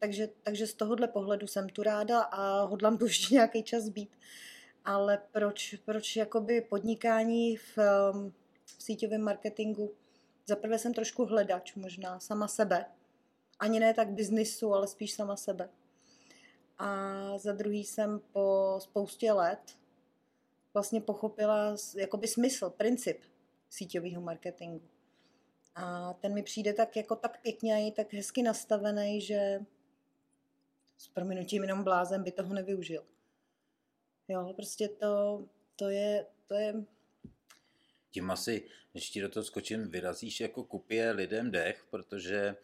takže, 0.00 0.28
takže 0.42 0.66
z 0.66 0.74
tohohle 0.74 1.08
pohledu 1.08 1.46
jsem 1.46 1.68
tu 1.68 1.82
ráda 1.82 2.20
a 2.20 2.62
hodlám 2.62 2.98
tu 2.98 3.04
ještě 3.04 3.34
nějaký 3.34 3.62
čas 3.62 3.88
být. 3.88 4.10
Ale 4.84 5.22
proč, 5.32 5.74
proč 5.84 6.16
jakoby 6.16 6.60
podnikání 6.60 7.56
v, 7.56 7.78
um, 8.12 8.32
v 8.64 8.82
síťovém 8.82 9.22
marketingu? 9.22 9.92
Zaprvé 10.46 10.78
jsem 10.78 10.94
trošku 10.94 11.24
hledač 11.24 11.74
možná, 11.74 12.20
sama 12.20 12.48
sebe. 12.48 12.84
Ani 13.58 13.80
ne 13.80 13.94
tak 13.94 14.08
biznisu, 14.08 14.74
ale 14.74 14.88
spíš 14.88 15.12
sama 15.12 15.36
sebe. 15.36 15.68
A 16.78 17.38
za 17.38 17.52
druhý 17.52 17.84
jsem 17.84 18.20
po 18.32 18.76
spoustě 18.78 19.32
let 19.32 19.76
vlastně 20.74 21.00
pochopila 21.00 21.76
jakoby 21.96 22.28
smysl, 22.28 22.70
princip 22.70 23.20
síťového 23.70 24.20
marketingu. 24.20 24.88
A 25.74 26.12
ten 26.12 26.34
mi 26.34 26.42
přijde 26.42 26.72
tak 26.72 26.96
jako 26.96 27.16
tak 27.16 27.42
pěkně 27.42 27.88
i 27.88 27.92
tak 27.92 28.12
hezky 28.12 28.42
nastavený, 28.42 29.20
že 29.20 29.60
s 30.96 31.08
prominutím 31.08 31.62
jenom 31.62 31.84
blázen 31.84 32.22
by 32.22 32.32
toho 32.32 32.54
nevyužil. 32.54 33.04
Jo, 34.28 34.52
prostě 34.56 34.88
to, 34.88 35.44
to 35.76 35.88
je, 35.88 36.26
to 36.46 36.54
je... 36.54 36.74
Tím 38.10 38.30
asi, 38.30 38.68
když 38.92 39.10
ti 39.10 39.20
do 39.20 39.28
toho 39.28 39.44
skočím, 39.44 39.90
vyrazíš 39.90 40.40
jako 40.40 40.64
kupě 40.64 41.10
lidem 41.10 41.50
dech, 41.50 41.86
protože 41.90 42.56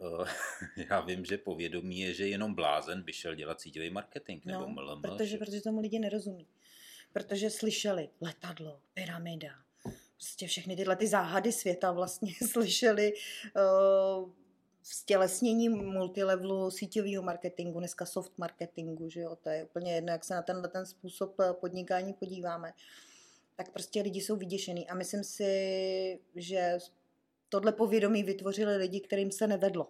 uh, 0.00 0.28
já 0.90 1.00
vím, 1.00 1.24
že 1.24 1.38
povědomí 1.38 2.00
je, 2.00 2.14
že 2.14 2.28
jenom 2.28 2.54
blázen 2.54 3.02
by 3.02 3.12
šel 3.12 3.34
dělat 3.34 3.60
síťový 3.60 3.90
marketing 3.90 4.44
nebo 4.44 4.60
no, 4.60 4.68
MLM. 4.68 5.02
Protože, 5.02 5.38
protože 5.38 5.60
tomu 5.60 5.80
lidi 5.80 5.98
nerozumí. 5.98 6.46
Protože 7.12 7.50
slyšeli 7.50 8.08
letadlo, 8.20 8.80
pyramida, 8.94 9.64
prostě 10.16 10.46
všechny 10.46 10.76
tyhle 10.76 10.96
ty 10.96 11.06
záhady 11.06 11.52
světa 11.52 11.92
vlastně 11.92 12.32
slyšeli 12.52 13.12
uh, 13.12 14.30
stělesnění 14.84 15.68
multilevelu 15.68 16.70
síťového 16.70 17.22
marketingu, 17.22 17.78
dneska 17.78 18.06
soft 18.06 18.38
marketingu, 18.38 19.08
že 19.08 19.20
jo, 19.20 19.36
to 19.36 19.48
je 19.48 19.64
úplně 19.64 19.94
jedno, 19.94 20.12
jak 20.12 20.24
se 20.24 20.34
na 20.34 20.42
tenhle 20.42 20.68
ten 20.68 20.86
způsob 20.86 21.40
eh, 21.40 21.52
podnikání 21.52 22.12
podíváme, 22.12 22.72
tak 23.56 23.72
prostě 23.72 24.02
lidi 24.02 24.20
jsou 24.20 24.36
vyděšený 24.36 24.88
a 24.88 24.94
myslím 24.94 25.24
si, 25.24 26.20
že 26.34 26.78
tohle 27.48 27.72
povědomí 27.72 28.22
vytvořili 28.22 28.76
lidi, 28.76 29.00
kterým 29.00 29.30
se 29.30 29.46
nevedlo. 29.46 29.88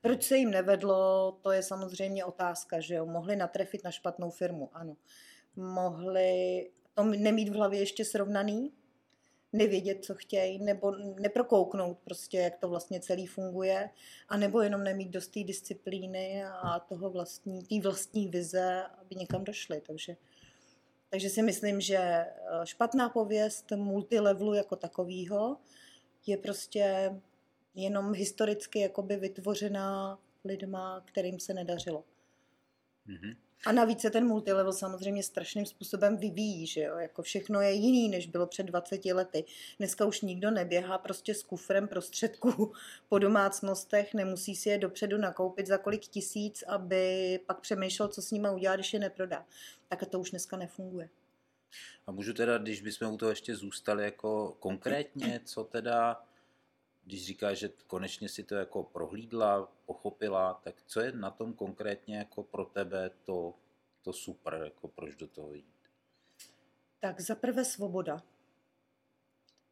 Proč 0.00 0.22
se 0.22 0.36
jim 0.36 0.50
nevedlo, 0.50 1.32
to 1.42 1.52
je 1.52 1.62
samozřejmě 1.62 2.24
otázka, 2.24 2.80
že 2.80 2.94
jo, 2.94 3.06
mohli 3.06 3.36
natrefit 3.36 3.84
na 3.84 3.90
špatnou 3.90 4.30
firmu, 4.30 4.70
ano. 4.72 4.96
Mohli 5.56 6.70
to 6.94 7.04
nemít 7.04 7.48
v 7.48 7.54
hlavě 7.54 7.80
ještě 7.80 8.04
srovnaný, 8.04 8.72
nevědět, 9.52 10.04
co 10.04 10.14
chtějí, 10.14 10.58
nebo 10.58 10.92
neprokouknout 11.20 11.98
prostě, 11.98 12.38
jak 12.38 12.58
to 12.58 12.68
vlastně 12.68 13.00
celý 13.00 13.26
funguje, 13.26 13.90
a 14.28 14.36
nebo 14.36 14.60
jenom 14.60 14.84
nemít 14.84 15.10
dost 15.10 15.28
té 15.28 15.44
disciplíny 15.44 16.44
a 16.44 16.78
toho 16.78 17.10
vlastní, 17.10 17.64
té 17.64 17.80
vlastní 17.80 18.28
vize, 18.28 18.82
aby 18.82 19.14
někam 19.16 19.44
došli. 19.44 19.80
Takže, 19.80 20.16
takže 21.10 21.28
si 21.28 21.42
myslím, 21.42 21.80
že 21.80 21.96
eh, 21.96 22.30
špatná 22.64 23.08
pověst 23.08 23.70
multilevelu 23.70 24.54
jako 24.54 24.76
takového 24.76 25.56
je 26.26 26.36
prostě 26.36 27.14
jenom 27.74 28.14
historicky 28.14 28.80
jakoby 28.80 29.16
vytvořená 29.16 30.18
lidma, 30.44 31.04
kterým 31.06 31.40
se 31.40 31.54
nedařilo. 31.54 32.04
Mm-hmm. 33.06 33.36
A 33.66 33.72
navíc 33.72 34.00
se 34.00 34.10
ten 34.10 34.26
multilevel 34.26 34.72
samozřejmě 34.72 35.22
strašným 35.22 35.66
způsobem 35.66 36.16
vyvíjí, 36.16 36.66
že 36.66 36.80
jo? 36.80 36.96
Jako 36.96 37.22
všechno 37.22 37.60
je 37.60 37.72
jiný, 37.72 38.08
než 38.08 38.26
bylo 38.26 38.46
před 38.46 38.62
20 38.62 39.04
lety. 39.04 39.44
Dneska 39.78 40.04
už 40.04 40.20
nikdo 40.20 40.50
neběhá 40.50 40.98
prostě 40.98 41.34
s 41.34 41.42
kufrem 41.42 41.88
prostředků 41.88 42.72
po 43.08 43.18
domácnostech, 43.18 44.14
nemusí 44.14 44.56
si 44.56 44.68
je 44.68 44.78
dopředu 44.78 45.18
nakoupit 45.18 45.66
za 45.66 45.78
kolik 45.78 46.00
tisíc, 46.00 46.62
aby 46.62 47.40
pak 47.46 47.60
přemýšlel, 47.60 48.08
co 48.08 48.22
s 48.22 48.30
nimi 48.30 48.48
udělá, 48.54 48.74
když 48.74 48.92
je 48.92 48.98
neprodá. 48.98 49.46
Tak 49.88 50.06
to 50.06 50.20
už 50.20 50.30
dneska 50.30 50.56
nefunguje. 50.56 51.08
A 52.06 52.12
můžu 52.12 52.34
teda, 52.34 52.58
když 52.58 52.82
bychom 52.82 53.12
u 53.12 53.16
toho 53.16 53.30
ještě 53.30 53.56
zůstali 53.56 54.04
jako 54.04 54.56
konkrétně, 54.60 55.40
co 55.44 55.64
teda 55.64 56.22
když 57.10 57.26
říkáš, 57.26 57.58
že 57.58 57.68
konečně 57.86 58.28
si 58.28 58.44
to 58.44 58.54
jako 58.54 58.82
prohlídla, 58.82 59.72
pochopila, 59.86 60.60
tak 60.64 60.82
co 60.86 61.00
je 61.00 61.12
na 61.12 61.30
tom 61.30 61.52
konkrétně 61.52 62.16
jako 62.16 62.42
pro 62.42 62.64
tebe 62.64 63.10
to, 63.24 63.54
to 64.02 64.12
super, 64.12 64.60
jako 64.64 64.88
proč 64.88 65.16
do 65.16 65.26
toho 65.26 65.54
jít? 65.54 65.74
Tak 67.00 67.20
za 67.20 67.34
prvé 67.34 67.64
svoboda. 67.64 68.22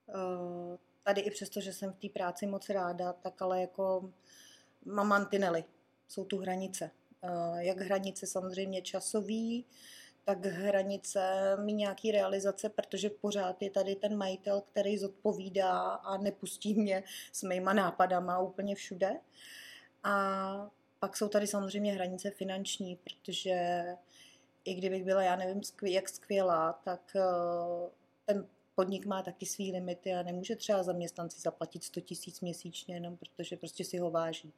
Eh, 0.09 0.79
tady 1.03 1.21
i 1.21 1.31
přesto, 1.31 1.61
že 1.61 1.73
jsem 1.73 1.93
v 1.93 1.99
té 1.99 2.09
práci 2.09 2.47
moc 2.47 2.69
ráda, 2.69 3.13
tak 3.13 3.43
ale 3.43 3.61
jako 3.61 4.13
mám 4.85 5.09
mantinely, 5.09 5.65
jsou 6.09 6.25
tu 6.25 6.39
hranice. 6.39 6.91
Eh, 7.23 7.65
jak 7.65 7.79
hranice 7.79 8.27
samozřejmě 8.27 8.83
časový, 8.83 9.67
tak 10.29 10.47
hranice 10.47 11.21
mi 11.57 11.73
nějaký 11.73 12.13
realizace, 12.13 12.69
protože 12.69 13.11
pořád 13.11 13.63
je 13.63 13.71
tady 13.71 13.95
ten 13.95 14.17
majitel, 14.17 14.61
který 14.61 14.99
zodpovídá 14.99 15.81
a 15.83 16.17
nepustí 16.17 16.75
mě 16.75 17.05
s 17.33 17.43
mýma 17.43 17.73
nápadama 17.73 18.39
úplně 18.39 18.75
všude. 18.75 19.21
A 20.05 20.71
pak 20.99 21.17
jsou 21.17 21.29
tady 21.29 21.47
samozřejmě 21.47 21.93
hranice 21.93 22.31
finanční, 22.31 22.97
protože 22.97 23.85
i 24.65 24.75
kdybych 24.75 25.05
byla, 25.05 25.23
já 25.23 25.37
nevím, 25.37 25.61
jak 25.83 26.09
skvělá, 26.09 26.73
tak 26.85 27.17
eh, 27.17 27.91
ten 28.25 28.47
podnik 28.75 29.07
má 29.07 29.23
taky 29.23 29.47
svý 29.47 29.73
limity 29.73 30.15
a 30.15 30.23
nemůže 30.23 30.57
třeba 30.57 30.83
zaměstnanci 30.83 31.41
zaplatit 31.41 31.85
100 31.85 32.01
tisíc 32.01 32.41
měsíčně, 32.41 32.95
jenom 32.95 33.17
protože 33.17 33.57
prostě 33.57 33.85
si 33.85 33.99
ho 33.99 34.11
váží. 34.11 34.53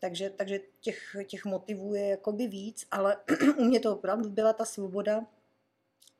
Takže, 0.00 0.30
takže 0.30 0.60
těch, 0.80 1.16
těch 1.26 1.44
motivů 1.44 1.94
je 1.94 2.08
jakoby 2.08 2.46
víc, 2.46 2.86
ale 2.90 3.16
u 3.58 3.64
mě 3.64 3.80
to 3.80 3.92
opravdu 3.96 4.30
byla 4.30 4.52
ta 4.52 4.64
svoboda 4.64 5.26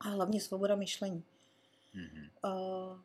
a 0.01 0.09
hlavně 0.09 0.41
svoboda 0.41 0.77
myšlení. 0.77 1.25
Mm-hmm. 1.95 2.31
Uh, 2.45 3.01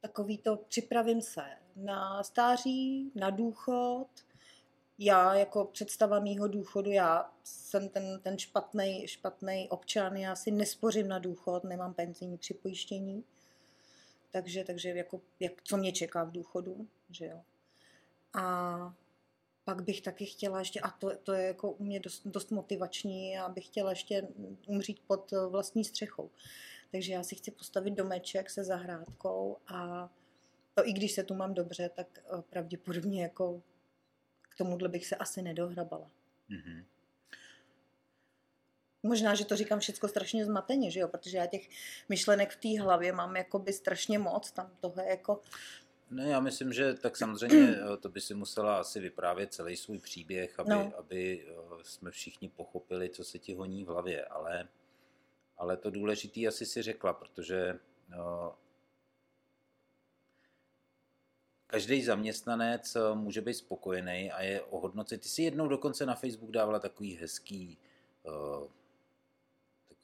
takový 0.00 0.38
to 0.38 0.56
připravím 0.56 1.22
se 1.22 1.44
na 1.76 2.22
stáří, 2.22 3.12
na 3.14 3.30
důchod. 3.30 4.08
Já 4.98 5.34
jako 5.34 5.64
představa 5.64 6.20
mýho 6.20 6.48
důchodu, 6.48 6.90
já 6.90 7.32
jsem 7.44 7.88
ten, 7.88 8.20
ten 8.22 8.38
špatný 8.38 9.08
špatnej 9.08 9.68
občan, 9.70 10.16
já 10.16 10.36
si 10.36 10.50
nespořím 10.50 11.08
na 11.08 11.18
důchod, 11.18 11.64
nemám 11.64 11.94
penzijní 11.94 12.38
připojištění. 12.38 13.24
Takže, 14.30 14.64
takže 14.64 14.88
jako, 14.88 15.20
jak, 15.40 15.52
co 15.62 15.76
mě 15.76 15.92
čeká 15.92 16.24
v 16.24 16.32
důchodu, 16.32 16.88
že 17.10 17.26
jo. 17.26 17.40
A 18.34 18.94
pak 19.66 19.82
bych 19.82 20.00
taky 20.00 20.26
chtěla 20.26 20.58
ještě, 20.58 20.80
a 20.80 20.90
to, 20.90 21.16
to 21.16 21.32
je 21.32 21.46
jako 21.46 21.70
u 21.70 21.84
mě 21.84 22.00
dost, 22.00 22.26
dost 22.26 22.50
motivační, 22.50 23.38
abych 23.38 23.66
chtěla 23.66 23.90
ještě 23.90 24.28
umřít 24.66 25.00
pod 25.06 25.32
vlastní 25.48 25.84
střechou. 25.84 26.30
Takže 26.92 27.12
já 27.12 27.22
si 27.22 27.34
chci 27.34 27.50
postavit 27.50 27.94
domeček 27.94 28.50
se 28.50 28.64
zahrádkou 28.64 29.56
a 29.66 30.10
to 30.74 30.88
i 30.88 30.92
když 30.92 31.12
se 31.12 31.22
tu 31.22 31.34
mám 31.34 31.54
dobře, 31.54 31.88
tak 31.88 32.06
eh, 32.18 32.42
pravděpodobně 32.50 33.22
jako 33.22 33.62
k 34.42 34.56
tomuhle 34.56 34.88
bych 34.88 35.06
se 35.06 35.16
asi 35.16 35.42
nedohrabala. 35.42 36.10
Mm-hmm. 36.50 36.84
Možná, 39.02 39.34
že 39.34 39.44
to 39.44 39.56
říkám 39.56 39.80
všechno 39.80 40.08
strašně 40.08 40.44
zmateně, 40.44 40.90
že 40.90 41.00
jo? 41.00 41.08
protože 41.08 41.38
já 41.38 41.46
těch 41.46 41.68
myšlenek 42.08 42.50
v 42.50 42.56
té 42.56 42.82
hlavě 42.82 43.12
mám 43.12 43.36
jakoby 43.36 43.72
strašně 43.72 44.18
moc, 44.18 44.52
tam 44.52 44.70
toho 44.80 45.00
je 45.00 45.08
jako 45.08 45.40
ne, 46.10 46.28
já 46.28 46.40
myslím, 46.40 46.72
že 46.72 46.94
tak 46.94 47.16
samozřejmě 47.16 47.76
eh, 47.76 47.96
to 47.96 48.08
by 48.08 48.20
si 48.20 48.34
musela 48.34 48.78
asi 48.78 49.00
vyprávět 49.00 49.54
celý 49.54 49.76
svůj 49.76 49.98
příběh, 49.98 50.60
aby, 50.60 50.70
no. 50.70 50.92
aby 50.98 51.46
eh, 51.48 51.54
jsme 51.82 52.10
všichni 52.10 52.48
pochopili, 52.48 53.10
co 53.10 53.24
se 53.24 53.38
ti 53.38 53.54
honí 53.54 53.84
v 53.84 53.88
hlavě, 53.88 54.24
ale, 54.24 54.68
ale 55.58 55.76
to 55.76 55.90
důležité 55.90 56.46
asi 56.46 56.66
si 56.66 56.82
řekla, 56.82 57.12
protože 57.12 57.78
no, 58.08 58.54
každý 61.66 62.02
zaměstnanec 62.02 62.96
může 63.14 63.40
být 63.40 63.54
spokojený 63.54 64.32
a 64.32 64.42
je 64.42 64.62
ohodnocen. 64.62 65.18
Ty 65.18 65.28
si 65.28 65.42
jednou 65.42 65.68
dokonce 65.68 66.06
na 66.06 66.14
Facebook 66.14 66.50
dávala 66.50 66.78
takový 66.78 67.16
hezký 67.16 67.78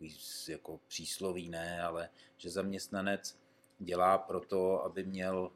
takový 0.02 0.18
jako 0.48 0.80
přísloví, 0.88 1.48
ne, 1.48 1.82
ale 1.82 2.08
že 2.36 2.50
zaměstnanec 2.50 3.38
dělá 3.78 4.18
proto, 4.18 4.84
aby 4.84 5.04
měl 5.04 5.52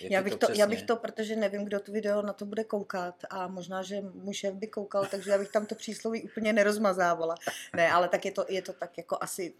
já 0.00 0.22
bych, 0.22 0.34
to, 0.34 0.46
to 0.46 0.52
já 0.52 0.66
bych 0.66 0.82
to, 0.82 0.96
protože 0.96 1.36
nevím, 1.36 1.64
kdo 1.64 1.80
tu 1.80 1.92
video 1.92 2.22
na 2.22 2.32
to 2.32 2.44
bude 2.44 2.64
koukat 2.64 3.14
a 3.30 3.48
možná, 3.48 3.82
že 3.82 4.00
můj 4.00 4.34
šéf 4.34 4.54
by 4.54 4.66
koukal, 4.66 5.06
takže 5.10 5.30
já 5.30 5.38
bych 5.38 5.48
tam 5.48 5.66
to 5.66 5.74
přísloví 5.74 6.22
úplně 6.22 6.52
nerozmazávala. 6.52 7.34
Ne, 7.76 7.92
ale 7.92 8.08
tak 8.08 8.24
je 8.24 8.32
to, 8.32 8.44
je 8.48 8.62
to 8.62 8.72
tak 8.72 8.98
jako 8.98 9.18
asi 9.20 9.54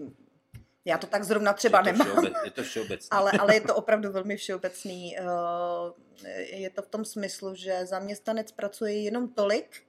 já 0.87 0.99
to 0.99 1.07
tak 1.07 1.25
zrovna 1.25 1.53
třeba 1.53 1.79
je 1.79 1.85
to 1.85 1.91
nemám. 1.93 2.09
Všeobec, 2.09 2.35
je 2.45 2.51
to 2.51 2.63
všeobecný. 2.63 3.09
ale, 3.11 3.33
ale 3.41 3.55
je 3.55 3.61
to 3.61 3.75
opravdu 3.75 4.13
velmi 4.13 4.37
všeobecný. 4.37 5.19
Eh, 5.19 6.41
je 6.41 6.71
to 6.71 6.83
v 6.83 6.87
tom 6.87 7.05
smyslu, 7.05 7.55
že 7.55 7.87
zaměstnanec 7.87 8.53
pracuje 8.53 9.03
jenom 9.03 9.29
tolik, 9.29 9.83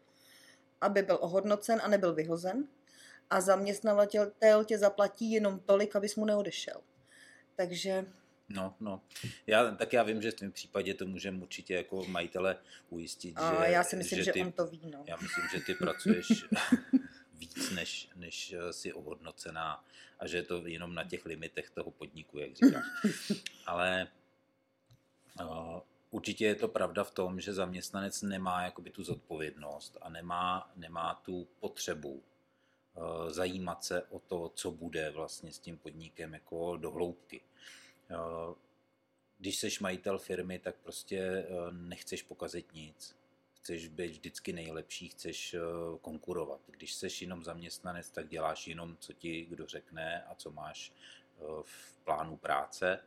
aby 0.82 1.02
byl 1.02 1.18
ohodnocen 1.22 1.82
a 1.84 1.88
nebyl 1.88 2.14
vyhozen. 2.14 2.68
A 3.30 3.42
zaměstnavatel 3.42 4.64
tě 4.66 4.78
zaplatí 4.78 5.32
jenom 5.32 5.60
tolik, 5.60 5.96
abys 5.96 6.16
mu 6.16 6.26
neodešel. 6.26 6.82
Takže 7.56 8.06
No, 8.50 8.76
no. 8.80 9.02
Já, 9.48 9.72
tak 9.72 9.94
já 9.94 10.04
vím, 10.04 10.22
že 10.22 10.32
v 10.32 10.36
tom 10.36 10.52
případě 10.52 10.94
to 10.94 11.06
můžeme 11.06 11.42
určitě 11.42 11.74
jako 11.74 12.06
majitele 12.06 12.58
ujistit, 12.90 13.38
A 13.38 13.66
že... 13.66 13.72
já 13.72 13.84
si 13.84 13.96
myslím, 13.96 14.24
že, 14.24 14.32
ty, 14.32 14.42
on 14.42 14.52
to 14.52 14.68
ví, 14.68 14.82
no. 14.92 15.04
Já 15.08 15.18
myslím, 15.22 15.46
že 15.54 15.60
ty 15.66 15.74
pracuješ 15.74 16.28
víc, 17.34 17.72
než, 17.72 18.10
než 18.16 18.56
si 18.72 18.94
ohodnocená 18.94 19.86
a 20.20 20.28
že 20.28 20.38
je 20.38 20.44
to 20.44 20.68
jenom 20.68 20.96
na 20.96 21.04
těch 21.04 21.26
limitech 21.26 21.70
toho 21.70 21.92
podniku, 21.92 22.40
jak 22.40 22.56
říkáš. 22.56 22.86
Ale 23.66 24.08
uh, 25.42 25.80
určitě 26.10 26.46
je 26.46 26.56
to 26.56 26.68
pravda 26.68 27.04
v 27.04 27.12
tom, 27.12 27.40
že 27.40 27.54
zaměstnanec 27.54 28.22
nemá 28.22 28.64
jakoby 28.64 28.90
tu 28.90 29.04
zodpovědnost 29.04 29.98
a 30.02 30.10
nemá, 30.10 30.72
nemá 30.76 31.22
tu 31.26 31.48
potřebu 31.60 32.12
uh, 32.12 33.30
zajímat 33.30 33.84
se 33.84 34.04
o 34.04 34.20
to, 34.20 34.52
co 34.56 34.72
bude 34.72 35.10
vlastně 35.12 35.52
s 35.54 35.60
tím 35.60 35.78
podnikem 35.78 36.34
jako 36.34 36.78
do 36.78 36.92
hloubky. 36.92 37.40
Uh, 37.42 37.46
když 39.38 39.60
jsi 39.60 39.70
majitel 39.82 40.20
firmy, 40.20 40.60
tak 40.60 40.76
prostě 40.76 41.48
uh, 41.50 41.72
nechceš 41.72 42.24
pokazit 42.24 42.74
nic. 42.74 43.16
Chceš 43.54 43.88
být 43.88 44.12
vždycky 44.12 44.54
nejlepší, 44.54 45.10
chceš 45.10 45.54
uh, 45.54 45.98
konkurovat. 45.98 46.62
Když 46.68 46.94
jsi 46.94 47.08
jenom 47.22 47.44
zaměstnanec, 47.44 48.10
tak 48.10 48.28
děláš 48.28 48.68
jenom, 48.68 48.98
co 49.00 49.14
ti 49.14 49.46
kdo 49.46 49.68
řekne 49.68 50.24
a 50.24 50.36
co 50.36 50.52
máš 50.52 50.92
uh, 51.40 51.62
v 51.64 51.98
plánu 52.04 52.38
práce 52.38 53.00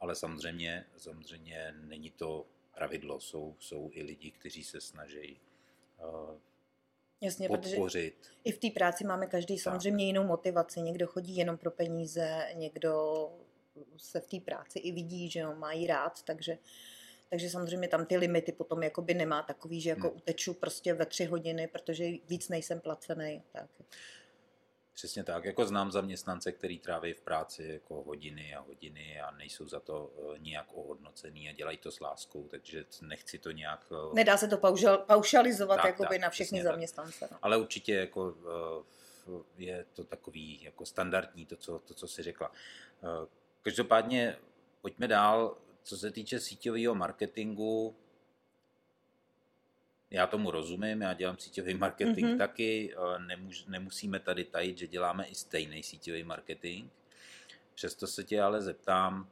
ale 0.00 0.14
samozřejmě, 0.14 0.86
samozřejmě 0.96 1.74
není 1.80 2.10
to 2.10 2.46
pravidlo. 2.74 3.20
Jsou, 3.20 3.56
jsou 3.58 3.90
i 3.92 4.02
lidi, 4.02 4.30
kteří 4.30 4.64
se 4.64 4.80
snaží 4.80 5.40
Jasně, 7.20 7.48
podpořit. 7.48 7.76
protože 7.76 8.10
i 8.44 8.52
v 8.52 8.58
té 8.58 8.70
práci 8.70 9.04
máme 9.04 9.26
každý 9.26 9.58
samozřejmě 9.58 10.06
jinou 10.06 10.24
motivaci. 10.24 10.80
Někdo 10.80 11.06
chodí 11.06 11.36
jenom 11.36 11.58
pro 11.58 11.70
peníze, 11.70 12.48
někdo 12.54 13.26
se 13.96 14.20
v 14.20 14.26
té 14.26 14.40
práci 14.40 14.78
i 14.78 14.92
vidí, 14.92 15.30
že 15.30 15.44
ho 15.44 15.54
mají 15.54 15.86
rád, 15.86 16.22
takže 16.22 16.58
takže 17.30 17.50
samozřejmě 17.50 17.88
tam 17.88 18.06
ty 18.06 18.16
limity 18.16 18.52
potom 18.52 18.82
jakoby 18.82 19.14
nemá 19.14 19.42
takový, 19.42 19.80
že 19.80 19.90
jako 19.90 20.08
hmm. 20.08 20.16
uteču 20.16 20.54
prostě 20.54 20.94
ve 20.94 21.06
tři 21.06 21.24
hodiny, 21.24 21.68
protože 21.68 22.04
víc 22.28 22.48
nejsem 22.48 22.80
placený. 22.80 23.42
Tak. 23.52 23.70
Přesně 24.94 25.24
tak, 25.24 25.44
jako 25.44 25.66
znám 25.66 25.92
zaměstnance, 25.92 26.52
který 26.52 26.78
tráví 26.78 27.12
v 27.12 27.20
práci 27.20 27.64
jako 27.72 28.02
hodiny 28.02 28.54
a 28.54 28.60
hodiny 28.60 29.20
a 29.20 29.30
nejsou 29.30 29.68
za 29.68 29.80
to 29.80 30.06
uh, 30.06 30.38
nijak 30.38 30.66
ohodnocený 30.74 31.48
a 31.48 31.52
dělají 31.52 31.78
to 31.78 31.90
s 31.90 32.00
láskou, 32.00 32.48
takže 32.48 32.84
nechci 33.02 33.38
to 33.38 33.50
nějak... 33.50 33.86
Uh, 33.90 34.14
Nedá 34.14 34.36
se 34.36 34.48
to 34.48 34.58
paušal, 34.58 34.98
paušalizovat 34.98 35.76
tak, 35.76 35.86
jakoby 35.86 36.08
tak, 36.08 36.20
na 36.20 36.30
všechny 36.30 36.62
zaměstnance. 36.62 37.28
No. 37.30 37.38
Ale 37.42 37.56
určitě 37.56 37.94
jako 37.94 38.34
uh, 39.26 39.42
je 39.58 39.86
to 39.92 40.04
takový 40.04 40.62
jako 40.62 40.86
standardní, 40.86 41.46
to, 41.46 41.56
co, 41.56 41.78
to, 41.78 41.94
co 41.94 42.08
jsi 42.08 42.22
řekla. 42.22 42.52
Každopádně 43.62 44.36
pojďme 44.80 45.08
dál, 45.08 45.56
co 45.82 45.96
se 45.98 46.10
týče 46.10 46.40
síťového 46.40 46.94
marketingu, 46.94 47.96
já 50.10 50.26
tomu 50.26 50.50
rozumím, 50.50 51.00
já 51.02 51.14
dělám 51.14 51.38
síťový 51.38 51.74
marketing 51.74 52.26
mm-hmm. 52.26 52.38
taky, 52.38 52.94
nemus, 53.18 53.66
nemusíme 53.66 54.20
tady 54.20 54.44
tajit, 54.44 54.78
že 54.78 54.86
děláme 54.86 55.26
i 55.26 55.34
stejný 55.34 55.82
síťový 55.82 56.24
marketing. 56.24 56.90
Přesto 57.74 58.06
se 58.06 58.24
tě 58.24 58.42
ale 58.42 58.62
zeptám, 58.62 59.28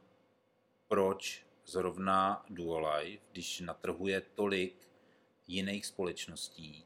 proč 0.87 1.45
zrovna 1.65 2.45
Duolife, 2.49 3.23
když 3.31 3.59
natrhuje 3.59 4.21
tolik 4.35 4.75
jiných 5.47 5.85
společností, 5.85 6.85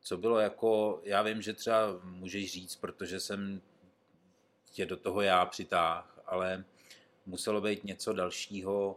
co 0.00 0.16
bylo 0.16 0.38
jako, 0.38 1.00
já 1.04 1.22
vím, 1.22 1.42
že 1.42 1.52
třeba 1.52 2.00
můžeš 2.02 2.52
říct, 2.52 2.76
protože 2.76 3.20
jsem 3.20 3.60
tě 4.70 4.86
do 4.86 4.96
toho 4.96 5.20
já 5.22 5.46
přitáh, 5.46 6.20
ale 6.26 6.64
muselo 7.28 7.60
být 7.60 7.84
něco 7.84 8.12
dalšího, 8.12 8.96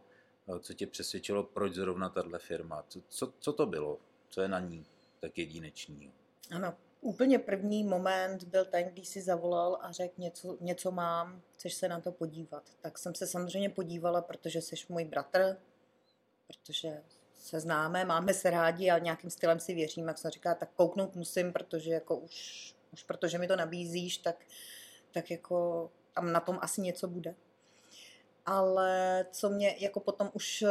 co 0.60 0.74
tě 0.74 0.88
přesvědčilo, 0.88 1.44
proč 1.44 1.74
zrovna 1.74 2.10
tahle 2.10 2.40
firma. 2.40 2.86
Co, 2.88 3.02
co, 3.10 3.34
co 3.40 3.54
to 3.54 3.66
bylo? 3.66 4.00
co 4.32 4.42
je 4.42 4.48
na 4.48 4.60
ní 4.60 4.86
tak 5.20 5.38
jedinečný. 5.38 6.12
Ano, 6.52 6.74
úplně 7.02 7.40
první 7.40 7.84
moment 7.84 8.44
byl 8.44 8.66
ten, 8.66 8.90
když 8.90 9.08
si 9.08 9.22
zavolal 9.22 9.78
a 9.82 9.92
řekl, 9.92 10.14
něco, 10.18 10.58
něco 10.62 10.92
mám, 10.92 11.42
chceš 11.54 11.74
se 11.74 11.88
na 11.88 12.00
to 12.00 12.12
podívat. 12.12 12.64
Tak 12.82 12.98
jsem 12.98 13.16
se 13.16 13.28
samozřejmě 13.28 13.70
podívala, 13.70 14.22
protože 14.22 14.62
jsi 14.62 14.76
můj 14.90 15.06
bratr, 15.06 15.58
protože 16.48 17.04
se 17.38 17.60
známe, 17.60 18.06
máme 18.06 18.34
se 18.34 18.50
rádi 18.50 18.90
a 18.90 18.98
nějakým 18.98 19.30
stylem 19.30 19.60
si 19.60 19.74
věřím, 19.74 20.08
jak 20.08 20.18
jsem 20.18 20.32
říká, 20.32 20.56
tak 20.56 20.70
kouknout 20.76 21.16
musím, 21.16 21.54
protože 21.54 21.92
jako 21.92 22.18
už, 22.18 22.76
už 22.94 23.04
protože 23.04 23.38
mi 23.38 23.48
to 23.48 23.56
nabízíš, 23.56 24.18
tak, 24.18 24.46
tak 25.12 25.32
jako 25.32 25.92
tam 26.14 26.32
na 26.32 26.40
tom 26.40 26.60
asi 26.62 26.82
něco 26.82 27.08
bude. 27.08 27.36
Ale 28.46 29.26
co 29.32 29.50
mě 29.50 29.76
jako 29.80 30.00
potom 30.00 30.32
už 30.34 30.64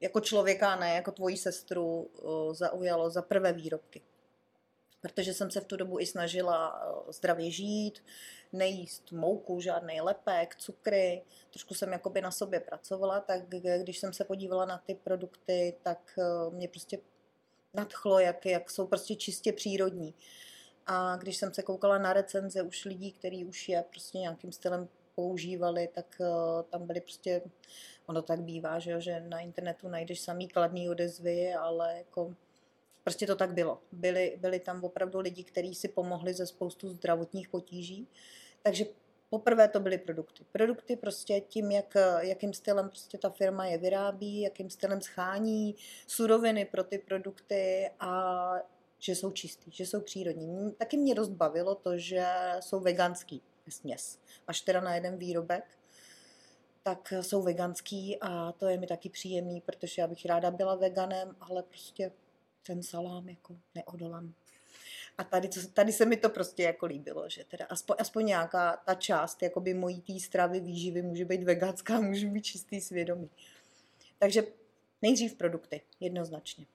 jako 0.00 0.20
člověka, 0.20 0.76
ne 0.76 0.94
jako 0.94 1.12
tvoji 1.12 1.36
sestru, 1.36 2.10
zaujalo 2.52 3.10
za 3.10 3.22
prvé 3.22 3.52
výrobky. 3.52 4.02
Protože 5.00 5.34
jsem 5.34 5.50
se 5.50 5.60
v 5.60 5.64
tu 5.64 5.76
dobu 5.76 6.00
i 6.00 6.06
snažila 6.06 6.82
zdravě 7.08 7.50
žít, 7.50 8.04
nejíst 8.52 9.12
mouku, 9.12 9.60
žádný 9.60 10.00
lepek, 10.00 10.56
cukry. 10.56 11.24
Trošku 11.50 11.74
jsem 11.74 11.92
jakoby 11.92 12.20
na 12.20 12.30
sobě 12.30 12.60
pracovala, 12.60 13.20
tak 13.20 13.48
když 13.82 13.98
jsem 13.98 14.12
se 14.12 14.24
podívala 14.24 14.64
na 14.64 14.78
ty 14.78 14.94
produkty, 14.94 15.76
tak 15.82 16.18
mě 16.50 16.68
prostě 16.68 16.98
nadchlo, 17.74 18.18
jak, 18.18 18.46
jak 18.46 18.70
jsou 18.70 18.86
prostě 18.86 19.16
čistě 19.16 19.52
přírodní. 19.52 20.14
A 20.86 21.16
když 21.16 21.36
jsem 21.36 21.54
se 21.54 21.62
koukala 21.62 21.98
na 21.98 22.12
recenze 22.12 22.62
už 22.62 22.84
lidí, 22.84 23.12
kteří 23.12 23.44
už 23.44 23.68
je 23.68 23.84
prostě 23.90 24.18
nějakým 24.18 24.52
stylem 24.52 24.88
používali, 25.16 25.88
tak 25.94 26.20
tam 26.70 26.86
byly 26.86 27.00
prostě 27.00 27.42
ono 28.06 28.22
tak 28.22 28.40
bývá, 28.40 28.78
že, 28.78 28.90
jo, 28.90 29.00
že 29.00 29.20
na 29.20 29.40
internetu 29.40 29.88
najdeš 29.88 30.20
samý 30.20 30.48
kladný 30.48 30.90
odezvy, 30.90 31.54
ale 31.54 31.98
jako 31.98 32.34
prostě 33.04 33.26
to 33.26 33.36
tak 33.36 33.54
bylo. 33.54 33.78
Byli, 33.92 34.36
byli 34.40 34.60
tam 34.60 34.84
opravdu 34.84 35.20
lidi, 35.20 35.44
kteří 35.44 35.74
si 35.74 35.88
pomohli 35.88 36.34
ze 36.34 36.46
spoustu 36.46 36.88
zdravotních 36.88 37.48
potíží. 37.48 38.08
Takže 38.62 38.84
poprvé 39.30 39.68
to 39.68 39.80
byly 39.80 39.98
produkty. 39.98 40.44
Produkty 40.52 40.96
prostě 40.96 41.40
tím, 41.40 41.70
jak, 41.70 41.94
jakým 42.20 42.52
stylem 42.52 42.88
prostě 42.88 43.18
ta 43.18 43.30
firma 43.30 43.66
je 43.66 43.78
vyrábí, 43.78 44.40
jakým 44.40 44.70
stylem 44.70 45.00
schání 45.00 45.74
suroviny 46.06 46.64
pro 46.64 46.84
ty 46.84 46.98
produkty 46.98 47.90
a 48.00 48.52
že 48.98 49.14
jsou 49.14 49.30
čistý, 49.30 49.70
že 49.70 49.86
jsou 49.86 50.00
přírodní. 50.00 50.72
Taky 50.72 50.96
mě 50.96 51.14
dost 51.14 51.28
bavilo 51.28 51.74
to, 51.74 51.98
že 51.98 52.26
jsou 52.60 52.80
veganský 52.80 53.42
směs. 53.70 54.18
Až 54.46 54.60
teda 54.60 54.80
na 54.80 54.94
jeden 54.94 55.16
výrobek, 55.16 55.64
tak 56.82 57.12
jsou 57.20 57.42
veganský 57.42 58.18
a 58.20 58.52
to 58.52 58.66
je 58.66 58.78
mi 58.78 58.86
taky 58.86 59.08
příjemný, 59.08 59.60
protože 59.60 60.02
já 60.02 60.06
bych 60.06 60.26
ráda 60.26 60.50
byla 60.50 60.74
veganem, 60.74 61.36
ale 61.40 61.62
prostě 61.62 62.12
ten 62.66 62.82
salám 62.82 63.28
jako 63.28 63.56
neodolám. 63.74 64.34
A 65.18 65.24
tady, 65.24 65.48
tady 65.74 65.92
se 65.92 66.04
mi 66.04 66.16
to 66.16 66.30
prostě 66.30 66.62
jako 66.62 66.86
líbilo, 66.86 67.28
že 67.28 67.44
teda 67.44 67.66
aspoň, 67.68 67.96
aspoň 67.98 68.26
nějaká 68.26 68.76
ta 68.76 68.94
část 68.94 69.42
jakoby 69.42 69.74
mojí 69.74 70.00
té 70.00 70.20
stravy, 70.20 70.60
výživy 70.60 71.02
může 71.02 71.24
být 71.24 71.42
veganská, 71.42 72.00
může 72.00 72.26
být 72.26 72.42
čistý 72.42 72.80
svědomí. 72.80 73.30
Takže 74.18 74.42
nejdřív 75.02 75.34
produkty, 75.34 75.80
jednoznačně. 76.00 76.66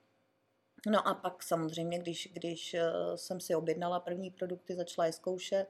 No 0.88 1.08
a 1.08 1.14
pak 1.14 1.44
samozřejmě, 1.44 2.00
když, 2.00 2.30
když 2.34 2.74
eh, 2.74 2.92
jsem 3.16 3.40
si 3.40 3.56
objednala 3.56 4.00
první 4.00 4.32
produkty, 4.32 4.76
začala 4.76 5.06
je 5.06 5.14
zkoušet, 5.14 5.68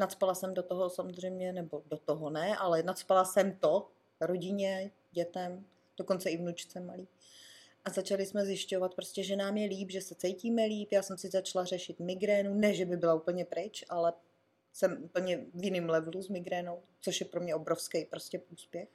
Nadspala 0.00 0.34
jsem 0.34 0.54
do 0.54 0.62
toho 0.62 0.90
samozřejmě, 0.90 1.52
nebo 1.52 1.82
do 1.86 1.96
toho 1.96 2.30
ne, 2.30 2.56
ale 2.56 2.82
nadspala 2.82 3.24
jsem 3.24 3.56
to 3.56 3.88
rodině, 4.20 4.90
dětem, 5.12 5.64
dokonce 5.96 6.30
i 6.30 6.36
vnučce 6.36 6.80
malý. 6.80 7.08
A 7.84 7.90
začali 7.90 8.26
jsme 8.26 8.44
zjišťovat 8.44 8.94
prostě, 8.94 9.22
že 9.22 9.36
nám 9.36 9.56
je 9.56 9.68
líp, 9.68 9.90
že 9.90 10.00
se 10.00 10.14
cítíme 10.14 10.64
líp. 10.64 10.92
Já 10.92 11.02
jsem 11.02 11.18
si 11.18 11.28
začala 11.28 11.64
řešit 11.64 12.00
migrénu, 12.00 12.54
ne, 12.54 12.74
že 12.74 12.84
by 12.84 12.96
byla 12.96 13.14
úplně 13.14 13.44
pryč, 13.44 13.84
ale 13.88 14.12
jsem 14.72 15.02
úplně 15.04 15.46
v 15.54 15.64
jiném 15.64 15.90
levelu 15.90 16.22
s 16.22 16.28
migrénou, 16.28 16.82
což 17.00 17.20
je 17.20 17.26
pro 17.26 17.40
mě 17.40 17.54
obrovský 17.54 18.04
prostě 18.04 18.40
úspěch. 18.52 18.88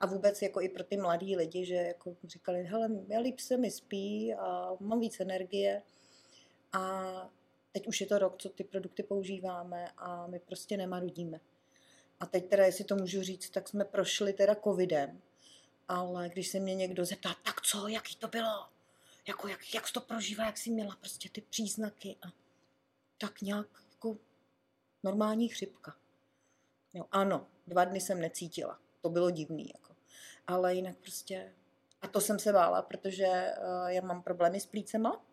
A 0.00 0.06
vůbec 0.06 0.42
jako 0.42 0.60
i 0.60 0.68
pro 0.68 0.84
ty 0.84 0.96
mladý 0.96 1.36
lidi, 1.36 1.64
že 1.64 1.74
jako 1.74 2.16
říkali, 2.24 2.64
hele, 2.64 2.90
já 3.08 3.20
líp 3.20 3.40
se 3.40 3.56
mi 3.56 3.70
spí 3.70 4.34
a 4.34 4.76
mám 4.80 5.00
víc 5.00 5.20
energie. 5.20 5.82
A 6.72 7.30
teď 7.72 7.86
už 7.86 8.00
je 8.00 8.06
to 8.06 8.18
rok, 8.18 8.34
co 8.38 8.48
ty 8.48 8.64
produkty 8.64 9.02
používáme 9.02 9.88
a 9.96 10.26
my 10.26 10.38
prostě 10.38 10.76
nemarudíme. 10.76 11.40
A 12.20 12.26
teď 12.26 12.48
teda, 12.48 12.64
jestli 12.64 12.84
to 12.84 12.96
můžu 12.96 13.22
říct, 13.22 13.50
tak 13.50 13.68
jsme 13.68 13.84
prošli 13.84 14.32
teda 14.32 14.54
covidem, 14.54 15.22
ale 15.88 16.28
když 16.28 16.48
se 16.48 16.60
mě 16.60 16.74
někdo 16.74 17.04
zeptá, 17.04 17.36
tak 17.44 17.60
co, 17.62 17.88
jaký 17.88 18.16
to 18.16 18.28
bylo? 18.28 18.68
Jako, 19.28 19.48
jak, 19.48 19.74
jak 19.74 19.88
jsi 19.88 19.92
to 19.92 20.00
prožívá, 20.00 20.46
jak 20.46 20.58
jsi 20.58 20.70
měla 20.70 20.96
prostě 21.00 21.28
ty 21.28 21.40
příznaky 21.40 22.16
a 22.22 22.32
tak 23.18 23.40
nějak 23.42 23.66
jako 23.90 24.16
normální 25.02 25.48
chřipka. 25.48 25.96
Jo, 26.94 27.04
ano, 27.10 27.46
dva 27.66 27.84
dny 27.84 28.00
jsem 28.00 28.20
necítila. 28.20 28.78
To 29.00 29.08
bylo 29.08 29.30
divný. 29.30 29.70
Jako. 29.74 29.96
Ale 30.46 30.74
jinak 30.74 30.96
prostě... 30.96 31.54
A 32.02 32.08
to 32.08 32.20
jsem 32.20 32.38
se 32.38 32.52
bála, 32.52 32.82
protože 32.82 33.26
uh, 33.26 33.88
já 33.88 34.02
mám 34.02 34.22
problémy 34.22 34.60
s 34.60 34.66
plícema 34.66 35.24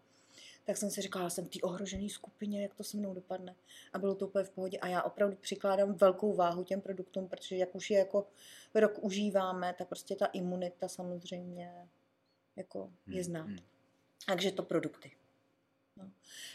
tak 0.66 0.78
jsem 0.78 0.90
si 0.90 1.02
říkala, 1.02 1.30
jsem 1.30 1.46
v 1.46 1.50
té 1.50 1.60
ohrožené 1.62 2.10
skupině, 2.10 2.62
jak 2.62 2.74
to 2.74 2.84
se 2.84 2.98
mnou 2.98 3.14
dopadne. 3.14 3.56
A 3.94 4.00
bylo 4.00 4.16
to 4.16 4.28
úplně 4.28 4.44
v 4.44 4.50
pohodě. 4.50 4.78
A 4.78 4.88
já 4.88 5.02
opravdu 5.02 5.36
přikládám 5.36 5.94
velkou 5.94 6.34
váhu 6.34 6.64
těm 6.64 6.82
produktům, 6.82 7.28
protože 7.28 7.56
jak 7.56 7.76
už 7.76 7.92
je 7.92 8.00
jako 8.00 8.28
rok 8.76 9.04
užíváme, 9.04 9.76
tak 9.78 9.88
prostě 9.88 10.16
ta 10.16 10.26
imunita 10.26 10.88
samozřejmě 10.88 11.90
jako 12.56 12.92
je 13.08 13.24
znát. 13.24 13.48
Hmm. 13.48 13.60
Takže 14.26 14.52
to 14.52 14.64
produkty. 14.64 15.12
No. 15.98 16.12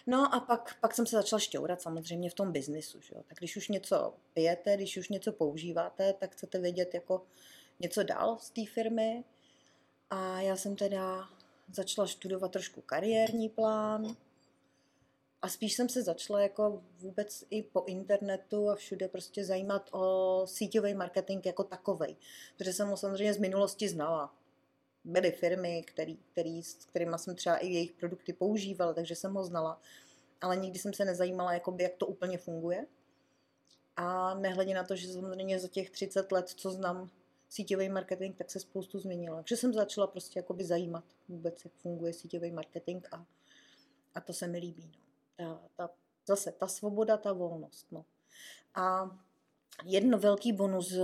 no 0.07 0.35
a 0.35 0.41
pak, 0.41 0.81
pak 0.81 0.95
jsem 0.95 1.07
se 1.07 1.17
začala 1.17 1.41
šťourat 1.41 1.83
samozřejmě 1.83 2.31
v 2.31 2.35
tom 2.35 2.53
biznisu. 2.53 3.01
Že 3.01 3.15
jo? 3.17 3.23
Tak 3.29 3.39
když 3.39 3.57
už 3.57 3.69
něco 3.69 4.15
pijete, 4.35 4.77
když 4.77 4.97
už 4.97 5.09
něco 5.09 5.33
používáte, 5.33 6.13
tak 6.13 6.33
chcete 6.33 6.59
vědět 6.59 6.95
jako 6.95 7.27
něco 7.81 8.03
dál 8.03 8.39
z 8.39 8.51
té 8.51 8.67
firmy. 8.67 9.25
A 10.11 10.41
já 10.41 10.57
jsem 10.57 10.77
teda 10.77 11.29
začala 11.73 12.07
studovat 12.07 12.53
trošku 12.53 12.81
kariérní 12.81 13.49
plán 13.49 14.17
a 15.43 15.49
spíš 15.49 15.75
jsem 15.75 15.89
se 15.89 16.03
začala 16.03 16.41
jako 16.41 16.83
vůbec 16.99 17.45
i 17.51 17.63
po 17.63 17.85
internetu 17.87 18.71
a 18.71 18.75
všude 18.75 19.09
prostě 19.09 19.45
zajímat 19.45 19.89
o 19.93 20.43
síťový 20.47 20.95
marketing 20.95 21.47
jako 21.47 21.65
takovej. 21.65 22.17
Protože 22.57 22.73
jsem 22.73 22.89
ho 22.89 22.97
samozřejmě 22.97 23.35
z 23.35 23.39
minulosti 23.39 23.89
znala. 23.89 24.35
Byly 25.05 25.33
firmy, 25.33 25.83
který, 25.83 26.17
který, 26.33 26.63
s 26.63 26.75
kterými 26.75 27.19
jsem 27.19 27.37
třeba 27.37 27.57
i 27.57 27.67
jejich 27.67 27.93
produkty 27.93 28.33
používala, 28.33 28.95
takže 28.95 29.15
jsem 29.15 29.35
ho 29.35 29.45
znala. 29.45 29.81
Ale 30.41 30.57
nikdy 30.57 30.79
jsem 30.79 30.93
se 30.93 31.05
nezajímala, 31.05 31.53
jakoby, 31.53 31.83
jak 31.83 31.95
to 31.97 32.07
úplně 32.07 32.39
funguje. 32.39 32.87
A 33.97 34.35
nehledě 34.35 34.75
na 34.75 34.85
to, 34.85 34.97
že 34.97 35.13
samozřejmě 35.13 35.59
za 35.59 35.69
těch 35.69 35.91
30 35.91 36.33
let, 36.33 36.49
co 36.49 36.71
znám 36.71 37.11
síťový 37.51 37.89
marketing, 37.89 38.37
tak 38.37 38.51
se 38.51 38.61
spoustu 38.61 38.99
změnilo. 38.99 39.37
Takže 39.37 39.57
jsem 39.57 39.73
začala 39.73 40.07
prostě 40.07 40.39
jakoby 40.39 40.65
zajímat 40.65 41.05
vůbec, 41.29 41.65
jak 41.65 41.75
funguje 41.75 42.13
síťový 42.13 42.51
marketing 42.51 43.07
a, 43.13 43.27
a 44.15 44.21
to 44.21 44.33
se 44.33 44.47
mi 44.47 44.59
líbí. 44.59 44.93
No. 45.41 45.61
Ta, 45.77 45.89
ta, 45.89 45.95
zase 46.27 46.53
ta 46.53 46.67
svoboda, 46.67 47.17
ta 47.17 47.33
volnost. 47.33 47.87
No. 47.91 48.05
A 48.75 49.17
jedno 49.85 50.19
velký 50.19 50.53
bonus, 50.53 50.95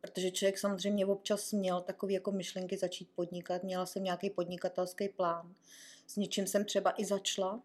protože 0.00 0.30
člověk 0.30 0.58
samozřejmě 0.58 1.06
občas 1.06 1.52
měl 1.52 1.80
takové 1.80 2.12
jako 2.12 2.32
myšlenky 2.32 2.76
začít 2.76 3.08
podnikat, 3.14 3.62
měla 3.62 3.86
jsem 3.86 4.04
nějaký 4.04 4.30
podnikatelský 4.30 5.08
plán, 5.08 5.54
s 6.06 6.16
něčím 6.16 6.46
jsem 6.46 6.64
třeba 6.64 6.94
i 6.96 7.04
začala, 7.04 7.62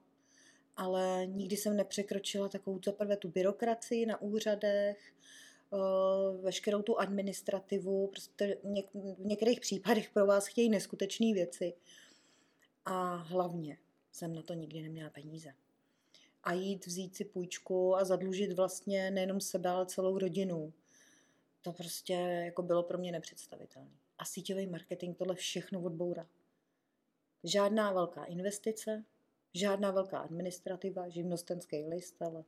ale 0.77 1.25
nikdy 1.25 1.57
jsem 1.57 1.77
nepřekročila 1.77 2.49
takovou 2.49 2.79
zaprvé 2.85 3.17
tu 3.17 3.29
byrokracii 3.29 4.05
na 4.05 4.21
úřadech, 4.21 5.13
veškerou 6.41 6.81
tu 6.81 6.99
administrativu, 6.99 8.07
prostě 8.07 8.57
v 8.93 9.25
některých 9.25 9.59
případech 9.59 10.09
pro 10.09 10.25
vás 10.25 10.47
chtějí 10.47 10.69
neskutečné 10.69 11.33
věci. 11.33 11.73
A 12.85 13.15
hlavně 13.15 13.77
jsem 14.11 14.35
na 14.35 14.41
to 14.41 14.53
nikdy 14.53 14.81
neměla 14.81 15.09
peníze. 15.09 15.53
A 16.43 16.53
jít 16.53 16.85
vzít 16.85 17.15
si 17.15 17.25
půjčku 17.25 17.95
a 17.95 18.05
zadlužit 18.05 18.51
vlastně 18.51 19.11
nejenom 19.11 19.41
sebe, 19.41 19.69
ale 19.69 19.85
celou 19.85 20.17
rodinu. 20.17 20.73
To 21.61 21.73
prostě 21.73 22.13
jako 22.45 22.61
bylo 22.61 22.83
pro 22.83 22.97
mě 22.97 23.11
nepředstavitelné. 23.11 23.91
A 24.17 24.25
síťový 24.25 24.67
marketing 24.67 25.17
tohle 25.17 25.35
všechno 25.35 25.81
odbourá. 25.81 26.27
Žádná 27.43 27.91
velká 27.91 28.23
investice, 28.23 29.03
žádná 29.53 29.91
velká 29.91 30.19
administrativa, 30.19 31.09
živnostenský 31.09 31.85
list, 31.85 32.21
ale 32.21 32.43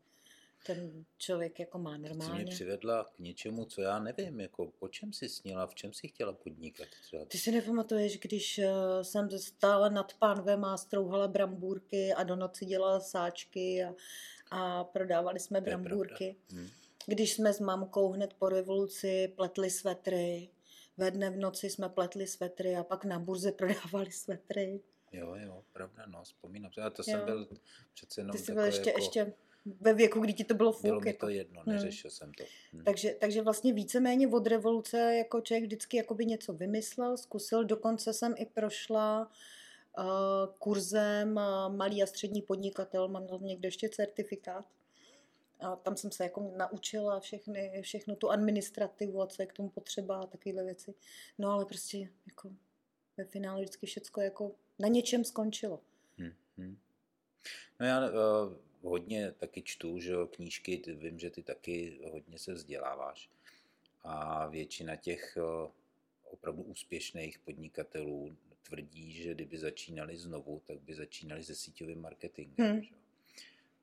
ten 0.68 1.06
člověk 1.18 1.60
jako 1.60 1.80
má 1.80 1.98
normálně. 1.98 2.28
To 2.28 2.36
mě 2.36 2.46
přivedla 2.46 3.04
k 3.04 3.20
něčemu, 3.20 3.66
co 3.66 3.82
já 3.82 4.00
nevím, 4.00 4.40
jako 4.40 4.72
po 4.80 4.88
čem 4.88 5.14
jsi 5.14 5.30
snila, 5.30 5.68
v 5.68 5.76
čem 5.76 5.94
jsi 5.94 6.08
chtěla 6.08 6.34
podnikat 6.34 6.88
třeba? 7.02 7.26
Ty 7.26 7.38
si 7.38 7.52
nepamatuješ, 7.52 8.18
když 8.20 8.60
uh, 8.60 9.02
jsem 9.02 9.30
stála 9.30 9.90
nad 9.90 10.14
pánvem 10.14 10.66
a 10.66 10.78
strouhala 10.78 11.28
brambůrky 11.28 12.14
a 12.14 12.24
do 12.24 12.36
noci 12.36 12.66
dělala 12.66 13.00
sáčky 13.00 13.84
a, 13.84 13.94
a 14.52 14.84
prodávali 14.84 15.40
jsme 15.40 15.62
brambůrky. 15.62 16.36
Hmm. 16.50 16.68
Když 17.06 17.34
jsme 17.34 17.54
s 17.54 17.60
mamkou 17.60 18.12
hned 18.12 18.34
po 18.34 18.50
revoluci 18.50 19.34
pletli 19.36 19.70
svetry, 19.70 20.50
ve 20.98 21.12
dne 21.12 21.30
v 21.30 21.38
noci 21.38 21.70
jsme 21.70 21.90
pletli 21.90 22.28
svetry 22.28 22.76
a 22.76 22.84
pak 22.84 23.06
na 23.06 23.20
burze 23.20 23.52
prodávali 23.58 24.12
svetry. 24.12 24.80
Jo, 25.12 25.36
jo, 25.36 25.64
pravda, 25.74 26.06
no, 26.06 26.24
vzpomínám. 26.24 26.72
A 26.82 26.90
to 26.90 27.02
jo. 27.02 27.04
jsem 27.04 27.26
byl 27.26 27.48
přece 27.94 28.22
jenom 28.22 28.32
Ty 28.32 28.38
jsi 28.38 28.54
byl 28.54 28.64
ještě, 28.64 28.90
jako... 28.90 29.02
ještě 29.02 29.34
ve 29.82 29.94
věku, 29.94 30.20
kdy 30.20 30.34
ti 30.34 30.44
to 30.44 30.54
bylo 30.54 30.72
fuk. 30.72 30.82
Bylo 30.82 31.02
mi 31.02 31.14
to 31.14 31.30
jedno, 31.30 31.62
hmm. 31.62 31.76
neřešil 31.76 32.10
hmm. 32.10 32.16
jsem 32.16 32.34
to. 32.34 32.44
Hmm. 32.74 32.84
Takže, 32.84 33.16
takže 33.20 33.42
vlastně 33.42 33.74
víceméně 33.74 34.28
od 34.28 34.48
revoluce 34.48 35.16
jako 35.16 35.42
člověk 35.42 35.64
vždycky 35.64 35.98
jakoby 35.98 36.26
něco 36.26 36.54
vymyslel, 36.54 37.18
zkusil, 37.18 37.66
dokonce 37.66 38.14
jsem 38.14 38.34
i 38.38 38.46
prošla 38.46 39.32
uh, 39.98 40.06
kurzem 40.60 41.38
uh, 41.38 41.76
malý 41.76 42.04
a 42.04 42.06
střední 42.06 42.42
podnikatel, 42.42 43.08
mám 43.08 43.28
tam 43.28 43.46
někde 43.46 43.68
ještě 43.68 43.90
certifikát. 43.90 44.66
A 45.60 45.76
tam 45.76 45.98
jsem 45.98 46.12
se 46.12 46.24
jako 46.24 46.54
naučila 46.58 47.20
všechny, 47.20 47.82
všechno 47.82 48.16
tu 48.16 48.30
administrativu 48.30 49.22
a 49.22 49.28
co 49.28 49.42
je 49.42 49.46
k 49.46 49.54
tomu 49.54 49.70
potřeba 49.70 50.20
a 50.20 50.28
takovéhle 50.28 50.64
věci. 50.64 50.94
No 51.38 51.52
ale 51.52 51.66
prostě 51.66 52.10
jako 52.28 52.52
ve 53.18 53.24
finále 53.24 53.62
vždycky 53.62 53.88
všecko 53.88 54.22
jako 54.22 54.52
na 54.80 54.88
něčem 54.88 55.24
skončilo. 55.24 55.80
Hmm, 56.18 56.34
hmm. 56.58 56.78
No 57.80 57.86
já 57.86 58.10
uh, 58.10 58.14
hodně 58.88 59.32
taky 59.32 59.62
čtu, 59.62 60.00
že 60.00 60.12
jo, 60.12 60.28
knížky, 60.28 60.82
vím, 60.88 61.20
že 61.20 61.30
ty 61.30 61.44
taky 61.44 62.00
hodně 62.12 62.40
se 62.40 62.54
vzděláváš. 62.54 63.30
A 64.04 64.48
většina 64.48 64.96
těch 64.96 65.38
uh, 65.38 65.72
opravdu 66.24 66.64
úspěšných 66.64 67.40
podnikatelů 67.40 68.38
tvrdí, 68.64 69.12
že 69.12 69.34
kdyby 69.34 69.58
začínali 69.58 70.18
znovu, 70.18 70.62
tak 70.68 70.80
by 70.80 70.96
začínali 70.96 71.44
se 71.44 71.56
síťovým 71.56 72.02
marketingem. 72.02 72.72
Hmm. 72.72 72.82
Že? 72.82 72.96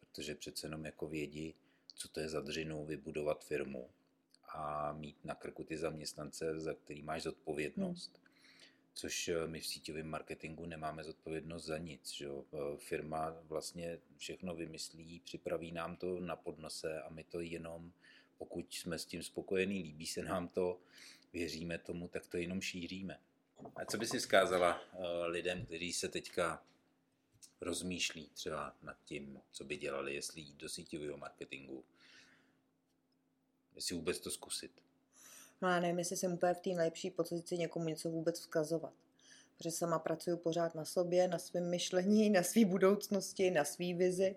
Protože 0.01 0.35
přece 0.35 0.67
jenom 0.67 0.85
jako 0.85 1.09
vědí, 1.09 1.55
co 1.95 2.09
to 2.09 2.21
je 2.21 2.29
za 2.29 2.41
dřinu 2.41 2.85
vybudovat 2.85 3.45
firmu 3.45 3.91
a 4.49 4.93
mít 4.93 5.25
na 5.25 5.35
krku 5.35 5.65
ty 5.65 5.77
zaměstnance, 5.77 6.61
za 6.61 6.75
který 6.75 7.03
máš 7.03 7.23
zodpovědnost. 7.23 8.11
Hmm 8.15 8.24
což 8.95 9.29
eh, 9.29 9.47
my 9.47 9.61
v 9.61 9.67
síťovém 9.67 10.09
marketingu 10.09 10.67
nemáme 10.67 11.05
zodpovědnost 11.05 11.65
za 11.65 11.79
nic. 11.79 12.13
Že? 12.13 12.27
Eh, 12.29 12.77
firma 12.77 13.37
vlastně 13.43 13.99
všechno 14.17 14.55
vymyslí, 14.55 15.21
připraví 15.21 15.73
nám 15.73 15.97
to 15.97 16.21
na 16.21 16.37
podnose 16.37 17.03
a 17.03 17.11
my 17.11 17.25
to 17.25 17.41
jenom, 17.41 17.93
pokud 18.39 18.75
jsme 18.75 18.99
s 18.99 19.05
tím 19.05 19.23
spokojení, 19.23 19.83
líbí 19.83 20.07
se 20.07 20.23
nám 20.23 20.49
to, 20.49 20.81
věříme 21.33 21.79
tomu, 21.79 22.09
tak 22.09 22.27
to 22.27 22.37
jenom 22.37 22.61
šíříme. 22.61 23.21
A 23.77 23.85
co 23.85 23.99
by 23.99 24.07
si 24.07 24.19
vzkázala 24.19 24.81
eh, 24.93 25.27
lidem, 25.27 25.67
kteří 25.67 25.93
se 25.93 26.09
teďka 26.09 26.65
rozmýšlí 27.61 28.31
třeba 28.35 28.77
nad 28.83 28.97
tím, 29.05 29.41
co 29.53 29.65
by 29.65 29.77
dělali, 29.77 30.15
jestli 30.15 30.41
jít 30.41 30.57
do 30.57 30.69
síťového 30.69 31.17
marketingu, 31.17 31.85
jestli 33.75 33.97
vůbec 33.97 34.21
to 34.21 34.31
zkusit? 34.31 34.83
No 35.65 35.71
já 35.71 35.81
nevím, 35.81 35.99
jestli 35.99 36.17
jsem 36.17 36.33
úplně 36.33 36.55
v 36.55 36.61
té 36.61 36.71
nejlepší 36.71 37.11
pozici 37.11 37.59
někomu 37.59 37.89
něco 37.89 38.11
vůbec 38.11 38.41
vzkazovat. 38.41 38.93
Protože 39.57 39.71
sama 39.71 39.99
pracuji 39.99 40.37
pořád 40.37 40.75
na 40.75 40.85
sobě, 40.85 41.29
na 41.29 41.39
svém 41.39 41.71
myšlení, 41.71 42.31
na 42.31 42.43
své 42.43 42.65
budoucnosti, 42.65 43.51
na 43.51 43.65
své 43.65 43.95
vizi. 43.95 44.37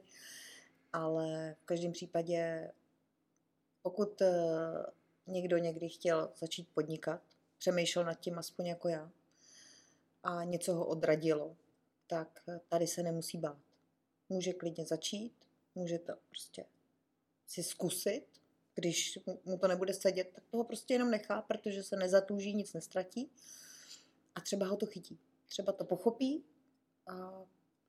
Ale 0.94 1.56
v 1.62 1.66
každém 1.66 1.92
případě, 1.92 2.72
pokud 3.82 4.22
eh, 4.22 4.32
někdo 5.28 5.58
někdy 5.58 5.90
chtěl 5.90 6.32
začít 6.38 6.68
podnikat, 6.74 7.22
přemýšlel 7.58 8.06
nad 8.06 8.20
tím 8.20 8.40
aspoň 8.40 8.66
jako 8.66 8.88
já 8.88 9.12
a 10.24 10.44
něco 10.44 10.74
ho 10.76 10.86
odradilo, 10.86 11.56
tak 12.08 12.44
tady 12.68 12.88
se 12.88 13.04
nemusí 13.04 13.38
bát. 13.38 13.58
Může 14.30 14.54
klidně 14.54 14.86
začít, 14.86 15.34
může 15.76 16.00
to 16.00 16.14
prostě 16.30 16.66
si 17.48 17.64
zkusit 17.64 18.28
když 18.78 19.20
mu 19.46 19.58
to 19.58 19.68
nebude 19.68 19.94
sedět, 19.94 20.32
tak 20.36 20.44
toho 20.50 20.64
prostě 20.64 20.94
jenom 20.94 21.12
nechá, 21.12 21.42
protože 21.42 21.84
se 21.84 21.96
nezatůží, 21.96 22.54
nic 22.54 22.74
nestratí 22.74 23.32
a 24.36 24.42
třeba 24.42 24.68
ho 24.68 24.78
to 24.78 24.86
chytí. 24.86 25.20
Třeba 25.46 25.74
to 25.74 25.86
pochopí 25.86 26.46
a 27.08 27.46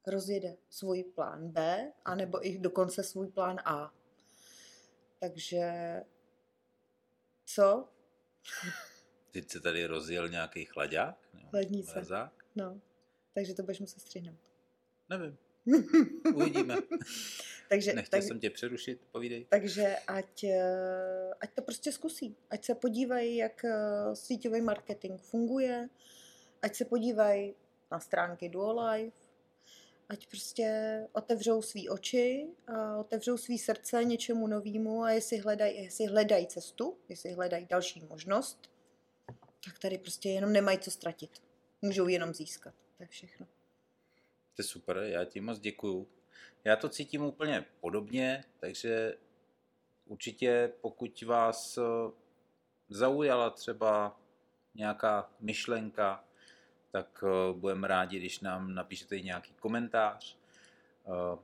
rozjede 0.07 0.57
svůj 0.71 1.05
plán 1.05 1.49
B, 1.49 1.93
anebo 2.05 2.47
i 2.47 2.59
dokonce 2.59 3.03
svůj 3.03 3.29
plán 3.29 3.57
A. 3.65 3.95
Takže 5.21 5.71
co? 7.45 7.89
Teď 9.31 9.51
se 9.51 9.61
tady 9.61 9.87
rozjel 9.87 10.29
nějaký 10.29 10.65
chlaďák? 10.65 11.29
Chladnice. 11.51 11.93
No, 12.57 12.81
takže 13.35 13.55
to 13.55 13.63
budeš 13.63 13.81
muset 13.81 14.01
střihnout. 14.01 14.39
Nevím. 15.09 15.39
Uvidíme. 16.35 16.77
Takže, 17.69 17.93
Nechtěl 17.93 18.21
tak, 18.21 18.29
jsem 18.29 18.41
tě 18.41 18.51
přerušit, 18.51 19.01
povídej. 19.13 19.47
Takže 19.49 19.97
ať, 20.07 20.45
eh, 20.45 21.35
ať 21.41 21.55
to 21.55 21.63
prostě 21.63 21.93
zkusí. 21.93 22.37
Ať 22.51 22.65
se 22.65 22.75
podívají, 22.75 23.37
jak 23.37 23.65
eh, 23.65 24.17
síťový 24.17 24.61
marketing 24.61 25.21
funguje. 25.21 25.89
Ať 26.63 26.75
se 26.75 26.85
podívají 26.85 27.55
na 27.91 28.01
stránky 28.01 28.49
Duolife. 28.49 29.17
Ať 30.09 30.27
prostě 30.27 30.69
otevřou 31.13 31.63
svý 31.63 31.89
oči 31.89 32.47
a 32.67 32.97
otevřou 32.97 33.37
svý 33.37 33.59
srdce 33.59 34.05
něčemu 34.05 34.47
novému 34.47 35.03
a 35.03 35.11
jestli 35.11 35.39
hledají, 35.39 35.85
jestli 35.85 36.07
hledají 36.07 36.47
cestu, 36.47 36.97
jestli 37.09 37.33
hledají 37.33 37.67
další 37.67 38.05
možnost, 38.09 38.71
tak 39.65 39.79
tady 39.79 39.99
prostě 39.99 40.29
jenom 40.29 40.53
nemají 40.53 40.79
co 40.79 40.91
ztratit. 40.91 41.31
Můžou 41.83 42.09
jenom 42.09 42.35
získat. 42.35 42.75
To 42.97 43.03
je 43.03 43.07
všechno. 43.07 43.47
To 44.57 44.63
je 44.63 44.65
super, 44.65 44.97
já 44.97 45.25
ti 45.25 45.41
moc 45.41 45.59
děkuju 45.59 46.09
Já 46.65 46.77
to 46.77 46.89
cítím 46.89 47.23
úplně 47.23 47.65
podobně, 47.81 48.45
takže 48.61 49.15
určitě 50.05 50.73
pokud 50.81 51.23
vás 51.23 51.79
eh, 51.79 51.83
zaujala 52.89 53.51
třeba 53.51 54.21
nějaká 54.75 55.31
myšlenka, 55.41 56.25
tak 56.91 57.25
eh, 57.27 57.53
budeme 57.53 57.89
rádi, 57.89 58.19
když 58.19 58.41
nám 58.41 58.75
napíšete 58.75 59.21
nějaký 59.21 59.55
komentář. 59.55 60.39
Eh, 61.07 61.39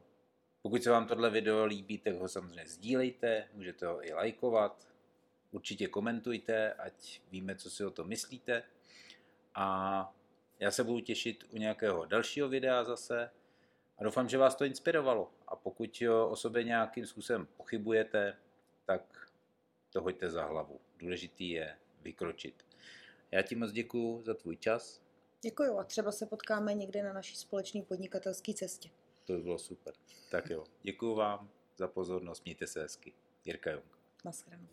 pokud 0.62 0.82
se 0.82 0.90
vám 0.90 1.06
tohle 1.06 1.30
video 1.30 1.64
líbí, 1.64 1.98
tak 1.98 2.14
ho 2.14 2.28
samozřejmě 2.28 2.66
sdílejte, 2.66 3.48
můžete 3.52 3.86
ho 3.86 4.06
i 4.06 4.12
lajkovat, 4.12 4.88
určitě 5.50 5.88
komentujte, 5.88 6.72
ať 6.72 7.20
víme, 7.30 7.56
co 7.56 7.70
si 7.70 7.84
o 7.84 7.90
to 7.90 8.04
myslíte. 8.04 8.62
A 9.54 10.14
já 10.58 10.70
se 10.70 10.84
budu 10.84 11.00
těšit 11.00 11.44
u 11.50 11.56
nějakého 11.56 12.04
dalšího 12.04 12.48
videa 12.48 12.84
zase 12.84 13.30
a 13.98 14.04
doufám, 14.04 14.28
že 14.28 14.38
vás 14.38 14.54
to 14.54 14.64
inspirovalo. 14.64 15.32
A 15.48 15.56
pokud 15.56 16.02
o 16.28 16.36
sobě 16.36 16.64
nějakým 16.64 17.06
způsobem 17.06 17.48
pochybujete, 17.56 18.36
tak 18.84 19.30
to 19.90 20.00
hoďte 20.00 20.30
za 20.30 20.44
hlavu. 20.44 20.80
Důležitý 20.98 21.50
je 21.50 21.76
vykročit. 22.02 22.66
Já 23.30 23.42
ti 23.42 23.54
moc 23.54 23.72
děkuji 23.72 24.22
za 24.22 24.34
tvůj 24.34 24.56
čas. 24.56 25.02
Děkuji 25.42 25.78
a 25.78 25.84
třeba 25.84 26.12
se 26.12 26.26
potkáme 26.26 26.74
někde 26.74 27.02
na 27.02 27.12
naší 27.12 27.36
společné 27.36 27.82
podnikatelské 27.82 28.54
cestě. 28.54 28.90
To 29.24 29.32
by 29.32 29.42
bylo 29.42 29.58
super. 29.58 29.94
Tak 30.30 30.50
jo, 30.50 30.64
děkuji 30.82 31.14
vám 31.14 31.50
za 31.76 31.88
pozornost, 31.88 32.44
mějte 32.44 32.66
se 32.66 32.82
hezky. 32.82 33.12
Jirka 33.44 33.70
Jung. 33.70 33.98
Naschledanou. 34.24 34.68